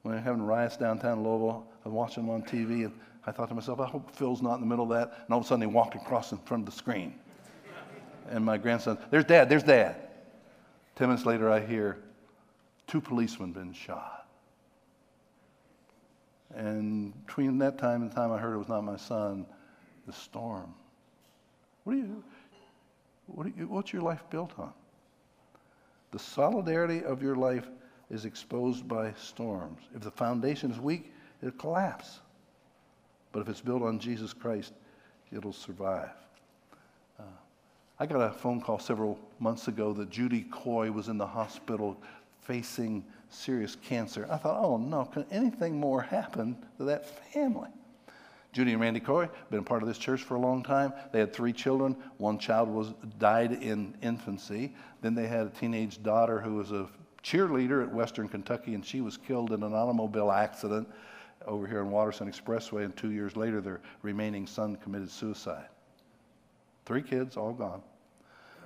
when 0.02 0.14
they're 0.14 0.22
having 0.22 0.42
riots 0.42 0.76
downtown 0.76 1.22
Louisville, 1.22 1.66
I 1.84 1.88
was 1.88 1.94
watching 1.94 2.26
them 2.26 2.34
on 2.34 2.42
TV, 2.42 2.84
and 2.84 2.92
I 3.26 3.30
thought 3.30 3.48
to 3.48 3.54
myself, 3.54 3.80
I 3.80 3.86
hope 3.86 4.14
Phil's 4.14 4.42
not 4.42 4.54
in 4.54 4.60
the 4.60 4.66
middle 4.66 4.84
of 4.84 4.98
that. 4.98 5.22
And 5.24 5.32
all 5.32 5.38
of 5.38 5.44
a 5.44 5.48
sudden, 5.48 5.62
he 5.62 5.72
walked 5.72 5.94
across 5.94 6.32
in 6.32 6.38
front 6.38 6.66
of 6.66 6.74
the 6.74 6.76
screen. 6.76 7.14
And 8.30 8.44
my 8.44 8.56
grandson, 8.56 8.98
there's 9.10 9.24
dad, 9.24 9.48
there's 9.48 9.62
dad. 9.62 9.96
Ten 10.96 11.08
minutes 11.08 11.26
later, 11.26 11.50
I 11.50 11.60
hear 11.60 11.98
two 12.86 13.00
policemen 13.00 13.52
been 13.52 13.72
shot. 13.72 14.26
And 16.54 17.14
between 17.26 17.58
that 17.58 17.78
time 17.78 18.02
and 18.02 18.10
the 18.10 18.14
time 18.14 18.32
I 18.32 18.38
heard 18.38 18.54
it 18.54 18.58
was 18.58 18.68
not 18.68 18.82
my 18.82 18.96
son, 18.96 19.46
the 20.06 20.12
storm. 20.12 20.74
What 21.84 21.94
do 21.94 21.98
you, 22.00 22.24
what 23.26 23.44
do 23.44 23.52
you, 23.56 23.66
what's 23.68 23.92
your 23.92 24.02
life 24.02 24.22
built 24.30 24.52
on? 24.58 24.72
The 26.10 26.18
solidarity 26.18 27.04
of 27.04 27.22
your 27.22 27.36
life 27.36 27.66
is 28.12 28.26
exposed 28.26 28.86
by 28.86 29.12
storms. 29.14 29.80
If 29.96 30.02
the 30.02 30.10
foundation 30.10 30.70
is 30.70 30.78
weak, 30.78 31.12
it'll 31.40 31.58
collapse. 31.58 32.20
But 33.32 33.40
if 33.40 33.48
it's 33.48 33.62
built 33.62 33.82
on 33.82 33.98
Jesus 33.98 34.34
Christ, 34.34 34.74
it'll 35.34 35.54
survive. 35.54 36.10
Uh, 37.18 37.24
I 37.98 38.04
got 38.04 38.20
a 38.20 38.30
phone 38.30 38.60
call 38.60 38.78
several 38.78 39.18
months 39.40 39.66
ago 39.66 39.94
that 39.94 40.10
Judy 40.10 40.46
Coy 40.50 40.92
was 40.92 41.08
in 41.08 41.16
the 41.16 41.26
hospital 41.26 41.96
facing 42.42 43.02
serious 43.30 43.76
cancer. 43.76 44.26
I 44.30 44.36
thought, 44.36 44.62
oh 44.62 44.76
no, 44.76 45.06
can 45.06 45.24
anything 45.30 45.80
more 45.80 46.02
happen 46.02 46.56
to 46.76 46.84
that 46.84 47.06
family? 47.32 47.70
Judy 48.52 48.72
and 48.72 48.80
Randy 48.82 49.00
Coy 49.00 49.30
been 49.50 49.60
a 49.60 49.62
part 49.62 49.80
of 49.80 49.88
this 49.88 49.96
church 49.96 50.22
for 50.22 50.34
a 50.34 50.38
long 50.38 50.62
time. 50.62 50.92
They 51.10 51.20
had 51.20 51.32
three 51.32 51.54
children. 51.54 51.96
One 52.18 52.38
child 52.38 52.68
was 52.68 52.92
died 53.18 53.62
in 53.62 53.94
infancy. 54.02 54.74
Then 55.00 55.14
they 55.14 55.26
had 55.26 55.46
a 55.46 55.50
teenage 55.50 56.02
daughter 56.02 56.38
who 56.38 56.56
was 56.56 56.70
a 56.70 56.86
cheerleader 57.22 57.82
at 57.82 57.92
Western 57.92 58.28
Kentucky, 58.28 58.74
and 58.74 58.84
she 58.84 59.00
was 59.00 59.16
killed 59.16 59.52
in 59.52 59.62
an 59.62 59.72
automobile 59.72 60.30
accident 60.30 60.88
over 61.46 61.66
here 61.66 61.80
on 61.80 61.90
Watterson 61.90 62.30
Expressway. 62.30 62.84
And 62.84 62.96
two 62.96 63.10
years 63.10 63.36
later, 63.36 63.60
their 63.60 63.80
remaining 64.02 64.46
son 64.46 64.76
committed 64.76 65.10
suicide. 65.10 65.66
Three 66.84 67.02
kids, 67.02 67.36
all 67.36 67.52
gone. 67.52 67.82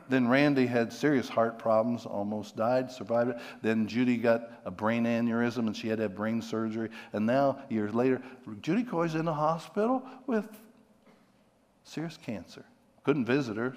Then 0.09 0.29
Randy 0.29 0.67
had 0.67 0.93
serious 0.93 1.29
heart 1.29 1.59
problems, 1.59 2.07
almost 2.07 2.57
died, 2.57 2.91
survived 2.93 3.31
it. 3.31 3.39
Then 3.61 3.89
Judy 3.89 4.17
got 4.17 4.51
a 4.65 4.71
brain 4.71 5.05
aneurysm 5.05 5.67
and 5.67 5.77
she 5.77 5.89
had 5.89 5.97
to 5.97 6.05
have 6.05 6.15
brain 6.15 6.41
surgery. 6.41 6.91
And 7.13 7.27
now, 7.27 7.59
years 7.69 7.93
later, 7.93 8.23
Judy 8.63 8.85
Coy's 8.85 9.17
in 9.17 9.25
the 9.25 9.35
hospital 9.35 10.03
with 10.27 10.49
serious 11.83 12.17
cancer. 12.17 12.65
Couldn't 13.03 13.25
visit 13.25 13.57
her 13.57 13.75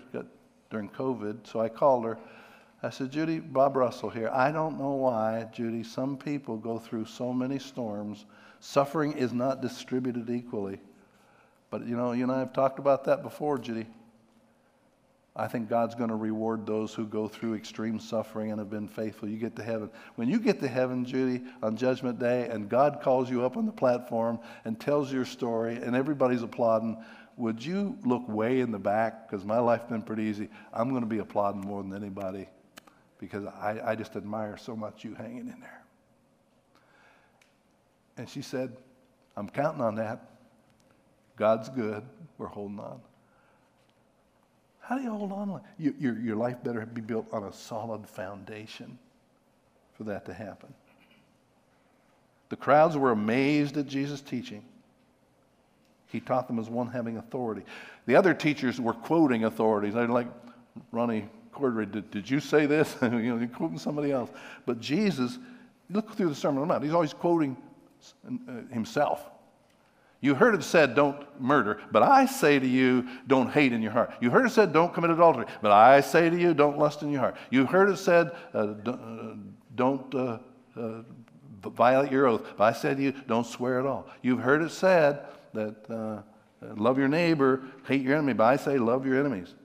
during 0.69 0.89
COVID, 0.89 1.47
so 1.47 1.59
I 1.59 1.69
called 1.69 2.05
her. 2.05 2.19
I 2.81 2.89
said, 2.89 3.11
Judy, 3.11 3.39
Bob 3.39 3.75
Russell 3.75 4.09
here. 4.09 4.29
I 4.31 4.51
don't 4.51 4.79
know 4.79 4.91
why, 4.91 5.47
Judy, 5.51 5.83
some 5.83 6.15
people 6.15 6.55
go 6.55 6.79
through 6.79 7.05
so 7.05 7.33
many 7.33 7.59
storms. 7.59 8.25
Suffering 8.61 9.13
is 9.13 9.33
not 9.33 9.61
distributed 9.61 10.29
equally. 10.29 10.79
But 11.71 11.85
you 11.85 11.97
know, 11.97 12.13
you 12.13 12.23
and 12.23 12.31
I 12.31 12.39
have 12.39 12.53
talked 12.53 12.79
about 12.79 13.03
that 13.05 13.21
before, 13.21 13.57
Judy. 13.57 13.85
I 15.35 15.47
think 15.47 15.69
God's 15.69 15.93
going 15.93 16.09
to 16.09 16.15
reward 16.15 16.65
those 16.65 16.93
who 16.93 17.05
go 17.05 17.27
through 17.27 17.55
extreme 17.55 17.99
suffering 17.99 18.51
and 18.51 18.59
have 18.59 18.69
been 18.69 18.87
faithful. 18.87 19.27
You 19.27 19.37
get 19.37 19.55
to 19.57 19.63
heaven. 19.63 19.89
When 20.15 20.29
you 20.29 20.39
get 20.39 20.59
to 20.61 20.67
heaven, 20.67 21.05
Judy, 21.05 21.43
on 21.61 21.75
Judgment 21.75 22.17
Day, 22.17 22.47
and 22.49 22.69
God 22.69 22.99
calls 23.01 23.29
you 23.29 23.45
up 23.45 23.55
on 23.55 23.65
the 23.65 23.71
platform 23.71 24.39
and 24.63 24.79
tells 24.79 25.11
your 25.11 25.25
story, 25.25 25.75
and 25.75 25.95
everybody's 25.95 26.43
applauding, 26.43 26.97
would 27.37 27.63
you 27.63 27.97
look 28.05 28.27
way 28.27 28.61
in 28.61 28.71
the 28.71 28.79
back? 28.79 29.29
Because 29.29 29.45
my 29.45 29.59
life's 29.59 29.89
been 29.89 30.01
pretty 30.01 30.23
easy. 30.23 30.49
I'm 30.73 30.89
going 30.89 31.03
to 31.03 31.07
be 31.07 31.19
applauding 31.19 31.61
more 31.61 31.83
than 31.83 31.93
anybody 31.93 32.47
because 33.19 33.45
I, 33.45 33.79
I 33.83 33.95
just 33.95 34.15
admire 34.15 34.57
so 34.57 34.75
much 34.75 35.03
you 35.03 35.13
hanging 35.13 35.49
in 35.49 35.59
there. 35.59 35.81
And 38.17 38.29
she 38.29 38.41
said, 38.41 38.75
I'm 39.37 39.47
counting 39.49 39.81
on 39.81 39.95
that. 39.95 40.31
God's 41.35 41.69
good. 41.69 42.03
We're 42.37 42.47
holding 42.47 42.79
on. 42.79 42.99
How 44.81 44.97
do 44.97 45.03
you 45.03 45.11
hold 45.11 45.31
on? 45.31 45.61
You, 45.77 45.93
your, 45.99 46.19
your 46.19 46.35
life 46.35 46.63
better 46.63 46.85
be 46.85 47.01
built 47.01 47.27
on 47.31 47.43
a 47.43 47.53
solid 47.53 48.07
foundation 48.07 48.97
for 49.93 50.03
that 50.05 50.25
to 50.25 50.33
happen. 50.33 50.73
The 52.49 52.55
crowds 52.55 52.97
were 52.97 53.11
amazed 53.11 53.77
at 53.77 53.85
Jesus' 53.85 54.21
teaching. 54.21 54.63
He 56.07 56.19
taught 56.19 56.47
them 56.47 56.57
as 56.57 56.69
one 56.69 56.87
having 56.87 57.17
authority. 57.17 57.61
The 58.07 58.15
other 58.15 58.33
teachers 58.33 58.81
were 58.81 58.93
quoting 58.93 59.43
authorities. 59.43 59.93
They're 59.93 60.07
like, 60.07 60.27
Ronnie 60.91 61.29
Cordray, 61.59 61.91
did, 61.91 62.09
did 62.11 62.29
you 62.29 62.39
say 62.39 62.65
this? 62.65 62.95
you 63.01 63.09
know, 63.09 63.37
you're 63.37 63.47
quoting 63.47 63.77
somebody 63.77 64.11
else. 64.11 64.29
But 64.65 64.79
Jesus, 64.79 65.37
look 65.89 66.15
through 66.15 66.29
the 66.29 66.35
Sermon 66.35 66.61
on 66.61 66.67
the 66.67 66.73
Mount, 66.73 66.83
he's 66.83 66.93
always 66.93 67.13
quoting 67.13 67.57
uh, 68.25 68.73
himself. 68.73 69.21
You 70.21 70.35
heard 70.35 70.53
it 70.53 70.63
said, 70.63 70.95
don't 70.95 71.25
murder, 71.39 71.79
but 71.91 72.03
I 72.03 72.25
say 72.25 72.59
to 72.59 72.67
you, 72.67 73.07
don't 73.27 73.49
hate 73.49 73.71
in 73.71 73.81
your 73.81 73.93
heart. 73.93 74.13
You 74.19 74.29
heard 74.29 74.45
it 74.45 74.51
said, 74.51 74.73
don't 74.73 74.93
commit 74.93 75.11
adultery, 75.11 75.45
but 75.61 75.71
I 75.71 76.01
say 76.01 76.29
to 76.29 76.37
you, 76.37 76.53
don't 76.53 76.77
lust 76.77 77.03
in 77.03 77.11
your 77.11 77.21
heart. 77.21 77.37
You 77.49 77.65
heard 77.65 77.89
it 77.89 77.97
said, 77.97 78.35
uh, 78.53 78.73
don't 79.75 80.13
uh, 80.13 80.39
uh, 80.75 81.03
violate 81.63 82.11
your 82.11 82.27
oath, 82.27 82.45
but 82.57 82.65
I 82.65 82.73
say 82.73 82.95
to 82.95 83.01
you, 83.01 83.13
don't 83.27 83.47
swear 83.47 83.79
at 83.79 83.85
all. 83.85 84.07
You've 84.21 84.41
heard 84.41 84.61
it 84.61 84.71
said 84.71 85.25
that 85.53 85.89
uh, 85.89 86.21
love 86.75 86.97
your 86.97 87.07
neighbor, 87.07 87.61
hate 87.87 88.01
your 88.01 88.15
enemy, 88.15 88.33
but 88.33 88.43
I 88.43 88.57
say, 88.57 88.77
love 88.77 89.05
your 89.05 89.17
enemies. 89.17 89.55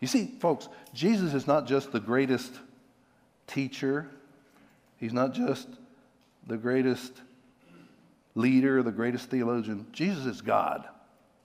You 0.00 0.06
see, 0.08 0.36
folks, 0.38 0.68
Jesus 0.94 1.34
is 1.34 1.46
not 1.46 1.66
just 1.66 1.92
the 1.92 2.00
greatest 2.00 2.52
teacher, 3.46 4.08
he's 4.98 5.12
not 5.12 5.34
just 5.34 5.68
the 6.46 6.56
greatest 6.56 7.12
leader, 8.34 8.82
the 8.82 8.92
greatest 8.92 9.30
theologian. 9.30 9.86
Jesus 9.92 10.24
is 10.24 10.40
God. 10.40 10.88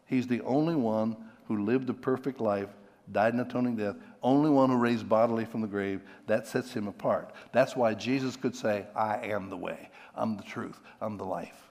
He's 0.06 0.28
the 0.28 0.42
only 0.42 0.76
one 0.76 1.16
who 1.48 1.64
lived 1.64 1.90
a 1.90 1.94
perfect 1.94 2.40
life, 2.40 2.70
died 3.12 3.34
an 3.34 3.40
atoning 3.40 3.76
death, 3.76 3.96
only 4.22 4.50
one 4.50 4.70
who 4.70 4.78
raised 4.78 5.10
bodily 5.10 5.46
from 5.46 5.62
the 5.62 5.68
grave. 5.68 6.02
That 6.28 6.48
sets 6.48 6.72
him 6.74 6.88
apart. 6.88 7.34
That's 7.52 7.76
why 7.76 7.96
Jesus 7.96 8.36
could 8.36 8.56
say, 8.56 8.86
I 8.96 9.18
am 9.28 9.50
the 9.50 9.58
way, 9.58 9.90
I'm 10.16 10.38
the 10.38 10.44
truth, 10.44 10.80
I'm 11.02 11.18
the 11.18 11.26
life. 11.26 11.70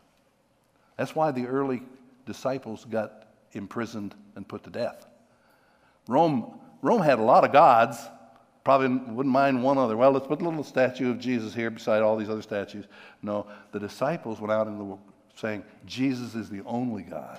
That's 0.97 1.15
why 1.15 1.31
the 1.31 1.47
early 1.47 1.83
disciples 2.27 2.85
got 2.85 3.29
imprisoned 3.53 4.15
and 4.37 4.47
put 4.47 4.65
to 4.65 4.71
death. 4.71 5.07
Rome, 6.09 6.59
Rome 6.83 7.01
had 7.01 7.19
a 7.19 7.23
lot 7.23 7.45
of 7.45 7.53
gods. 7.53 7.99
Probably 8.65 8.89
wouldn't 8.89 9.33
mind 9.33 9.63
one 9.63 9.79
other. 9.79 9.97
Well, 9.97 10.13
let's 10.13 10.27
put 10.27 10.41
a 10.41 10.45
little 10.45 10.63
statue 10.63 11.11
of 11.11 11.19
Jesus 11.19 11.55
here 11.55 11.71
beside 11.71 12.03
all 12.03 12.17
these 12.17 12.29
other 12.29 12.43
statues. 12.43 12.85
No, 13.23 13.47
the 13.73 13.81
disciples 13.81 14.41
went 14.41 14.53
out 14.53 14.67
in 14.67 14.79
the 14.79 14.85
world 14.85 15.01
saying 15.35 15.65
Jesus 15.87 16.35
is 16.35 16.49
the 16.51 16.63
only 16.65 17.03
God. 17.03 17.39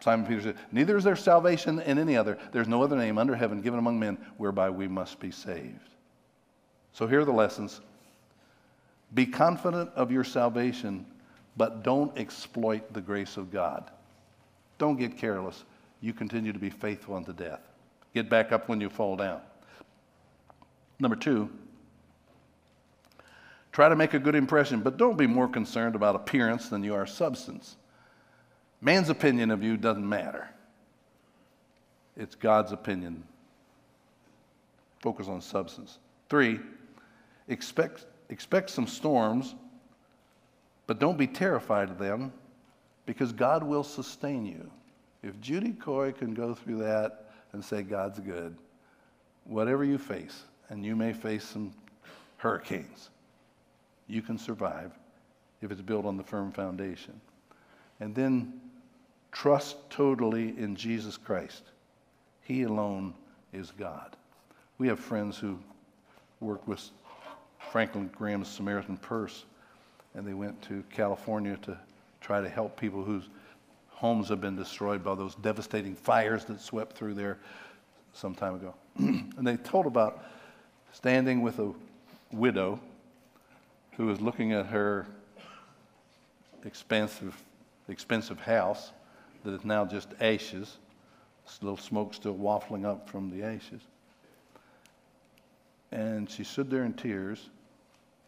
Simon 0.00 0.26
Peter 0.26 0.42
said, 0.42 0.56
Neither 0.72 0.96
is 0.96 1.04
there 1.04 1.16
salvation 1.16 1.80
in 1.80 1.98
any 1.98 2.16
other. 2.16 2.38
There's 2.52 2.68
no 2.68 2.82
other 2.82 2.96
name 2.96 3.18
under 3.18 3.36
heaven 3.36 3.60
given 3.60 3.78
among 3.78 3.98
men 3.98 4.18
whereby 4.36 4.70
we 4.70 4.88
must 4.88 5.20
be 5.20 5.30
saved. 5.30 5.88
So 6.92 7.06
here 7.06 7.20
are 7.20 7.24
the 7.24 7.32
lessons 7.32 7.80
Be 9.14 9.26
confident 9.26 9.90
of 9.94 10.10
your 10.10 10.24
salvation, 10.24 11.06
but 11.56 11.82
don't 11.82 12.16
exploit 12.18 12.92
the 12.92 13.00
grace 13.00 13.36
of 13.36 13.52
God. 13.52 13.90
Don't 14.78 14.96
get 14.96 15.16
careless. 15.16 15.64
You 16.00 16.12
continue 16.12 16.52
to 16.52 16.58
be 16.58 16.70
faithful 16.70 17.14
unto 17.14 17.32
death. 17.32 17.67
Get 18.14 18.28
back 18.28 18.52
up 18.52 18.68
when 18.68 18.80
you 18.80 18.88
fall 18.88 19.16
down. 19.16 19.40
Number 20.98 21.16
two, 21.16 21.50
Try 23.78 23.88
to 23.88 23.94
make 23.94 24.12
a 24.12 24.18
good 24.18 24.34
impression, 24.34 24.80
but 24.80 24.96
don't 24.96 25.16
be 25.16 25.28
more 25.28 25.46
concerned 25.46 25.94
about 25.94 26.16
appearance 26.16 26.68
than 26.68 26.82
you 26.82 26.96
are 26.96 27.06
substance. 27.06 27.76
Man's 28.80 29.08
opinion 29.08 29.52
of 29.52 29.62
you 29.62 29.76
doesn't 29.76 30.08
matter, 30.08 30.50
it's 32.16 32.34
God's 32.34 32.72
opinion. 32.72 33.22
Focus 35.00 35.28
on 35.28 35.40
substance. 35.40 36.00
Three, 36.28 36.58
expect, 37.46 38.06
expect 38.30 38.70
some 38.70 38.88
storms, 38.88 39.54
but 40.88 40.98
don't 40.98 41.16
be 41.16 41.28
terrified 41.28 41.88
of 41.88 41.98
them 41.98 42.32
because 43.06 43.30
God 43.30 43.62
will 43.62 43.84
sustain 43.84 44.44
you. 44.44 44.68
If 45.22 45.40
Judy 45.40 45.70
Coy 45.70 46.10
can 46.10 46.34
go 46.34 46.52
through 46.52 46.78
that 46.78 47.27
and 47.52 47.64
say, 47.64 47.82
God's 47.82 48.20
good, 48.20 48.56
whatever 49.44 49.84
you 49.84 49.98
face, 49.98 50.44
and 50.68 50.84
you 50.84 50.94
may 50.94 51.12
face 51.12 51.44
some 51.44 51.72
hurricanes, 52.36 53.10
you 54.06 54.22
can 54.22 54.38
survive 54.38 54.92
if 55.60 55.70
it's 55.70 55.80
built 55.80 56.06
on 56.06 56.16
the 56.16 56.22
firm 56.22 56.52
foundation. 56.52 57.20
And 58.00 58.14
then 58.14 58.60
trust 59.32 59.76
totally 59.90 60.56
in 60.58 60.76
Jesus 60.76 61.16
Christ. 61.16 61.64
He 62.42 62.62
alone 62.62 63.14
is 63.52 63.72
God. 63.72 64.16
We 64.78 64.88
have 64.88 64.98
friends 64.98 65.36
who 65.36 65.58
work 66.40 66.66
with 66.68 66.90
Franklin 67.72 68.10
Graham's 68.16 68.48
Samaritan 68.48 68.96
Purse, 68.96 69.44
and 70.14 70.26
they 70.26 70.34
went 70.34 70.60
to 70.62 70.84
California 70.90 71.58
to 71.62 71.76
try 72.20 72.40
to 72.40 72.48
help 72.48 72.78
people 72.78 73.02
whose 73.02 73.28
homes 73.98 74.28
have 74.28 74.40
been 74.40 74.54
destroyed 74.54 75.02
by 75.02 75.12
those 75.16 75.34
devastating 75.34 75.96
fires 75.96 76.44
that 76.44 76.60
swept 76.60 76.96
through 76.96 77.14
there 77.14 77.36
some 78.12 78.32
time 78.32 78.54
ago. 78.54 78.72
and 78.98 79.44
they 79.44 79.56
told 79.56 79.86
about 79.86 80.22
standing 80.92 81.42
with 81.42 81.58
a 81.58 81.72
widow 82.30 82.78
who 83.96 84.06
was 84.06 84.20
looking 84.20 84.52
at 84.52 84.66
her 84.66 85.04
expensive, 86.64 87.42
expensive 87.88 88.38
house 88.38 88.92
that 89.44 89.52
is 89.52 89.64
now 89.64 89.84
just 89.84 90.10
ashes. 90.20 90.78
This 91.44 91.58
little 91.60 91.76
smoke 91.76 92.14
still 92.14 92.36
waffling 92.36 92.86
up 92.86 93.10
from 93.10 93.30
the 93.30 93.42
ashes. 93.42 93.82
And 95.90 96.30
she 96.30 96.44
stood 96.44 96.70
there 96.70 96.84
in 96.84 96.92
tears, 96.92 97.48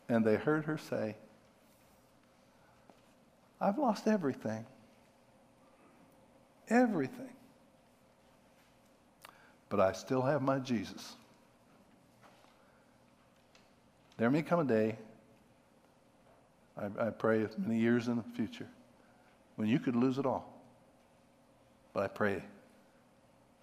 and 0.09 0.25
they 0.25 0.35
heard 0.35 0.64
her 0.64 0.79
say, 0.79 1.14
I've 3.61 3.79
lost 3.79 4.09
everything. 4.09 4.66
Everything. 6.71 7.29
But 9.68 9.81
I 9.81 9.93
still 9.93 10.23
have 10.23 10.41
my 10.41 10.59
Jesus. 10.59 11.16
There 14.16 14.31
may 14.31 14.43
come 14.43 14.61
a 14.61 14.64
day, 14.64 14.97
I, 16.77 17.07
I 17.07 17.11
pray 17.11 17.47
many 17.59 17.81
years 17.81 18.09
in 18.09 18.16
the 18.16 18.23
future, 18.23 18.66
when 19.57 19.68
you 19.68 19.79
could 19.79 19.97
lose 19.97 20.18
it 20.18 20.27
all. 20.27 20.53
But 21.93 22.05
I 22.05 22.09
pray 22.09 22.43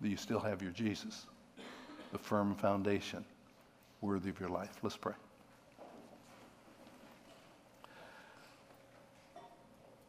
that 0.02 0.10
you 0.10 0.18
still 0.18 0.40
have 0.40 0.62
your 0.62 0.72
Jesus, 0.72 1.26
the 2.12 2.18
firm 2.18 2.56
foundation 2.56 3.24
worthy 4.02 4.30
of 4.30 4.40
your 4.40 4.50
life. 4.50 4.78
Let's 4.82 4.98
pray. 4.98 5.14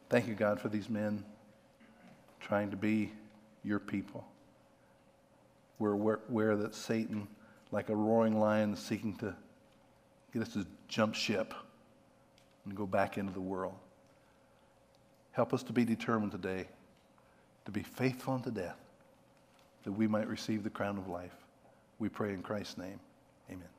Thank 0.09 0.27
you, 0.27 0.33
God, 0.33 0.59
for 0.59 0.69
these 0.69 0.89
men 0.89 1.23
trying 2.49 2.71
to 2.71 2.77
be 2.77 3.11
your 3.63 3.79
people. 3.79 4.25
We're 5.77 5.93
aware 5.93 6.57
that 6.57 6.75
Satan, 6.75 7.27
like 7.71 7.89
a 7.89 7.95
roaring 7.95 8.39
lion, 8.39 8.73
is 8.73 8.79
seeking 8.79 9.15
to 9.17 9.33
get 10.33 10.41
us 10.41 10.49
to 10.53 10.65
jump 10.87 11.15
ship 11.15 11.53
and 12.65 12.75
go 12.75 12.85
back 12.85 13.17
into 13.17 13.31
the 13.31 13.39
world. 13.39 13.75
Help 15.31 15.53
us 15.53 15.63
to 15.63 15.73
be 15.73 15.85
determined 15.85 16.31
today 16.31 16.65
to 17.65 17.71
be 17.71 17.83
faithful 17.83 18.33
unto 18.33 18.49
death, 18.49 18.77
that 19.83 19.91
we 19.91 20.07
might 20.07 20.27
receive 20.27 20.63
the 20.63 20.71
crown 20.71 20.97
of 20.97 21.07
life. 21.07 21.35
We 21.99 22.09
pray 22.09 22.33
in 22.33 22.41
Christ's 22.41 22.79
name. 22.79 22.99
Amen. 23.49 23.78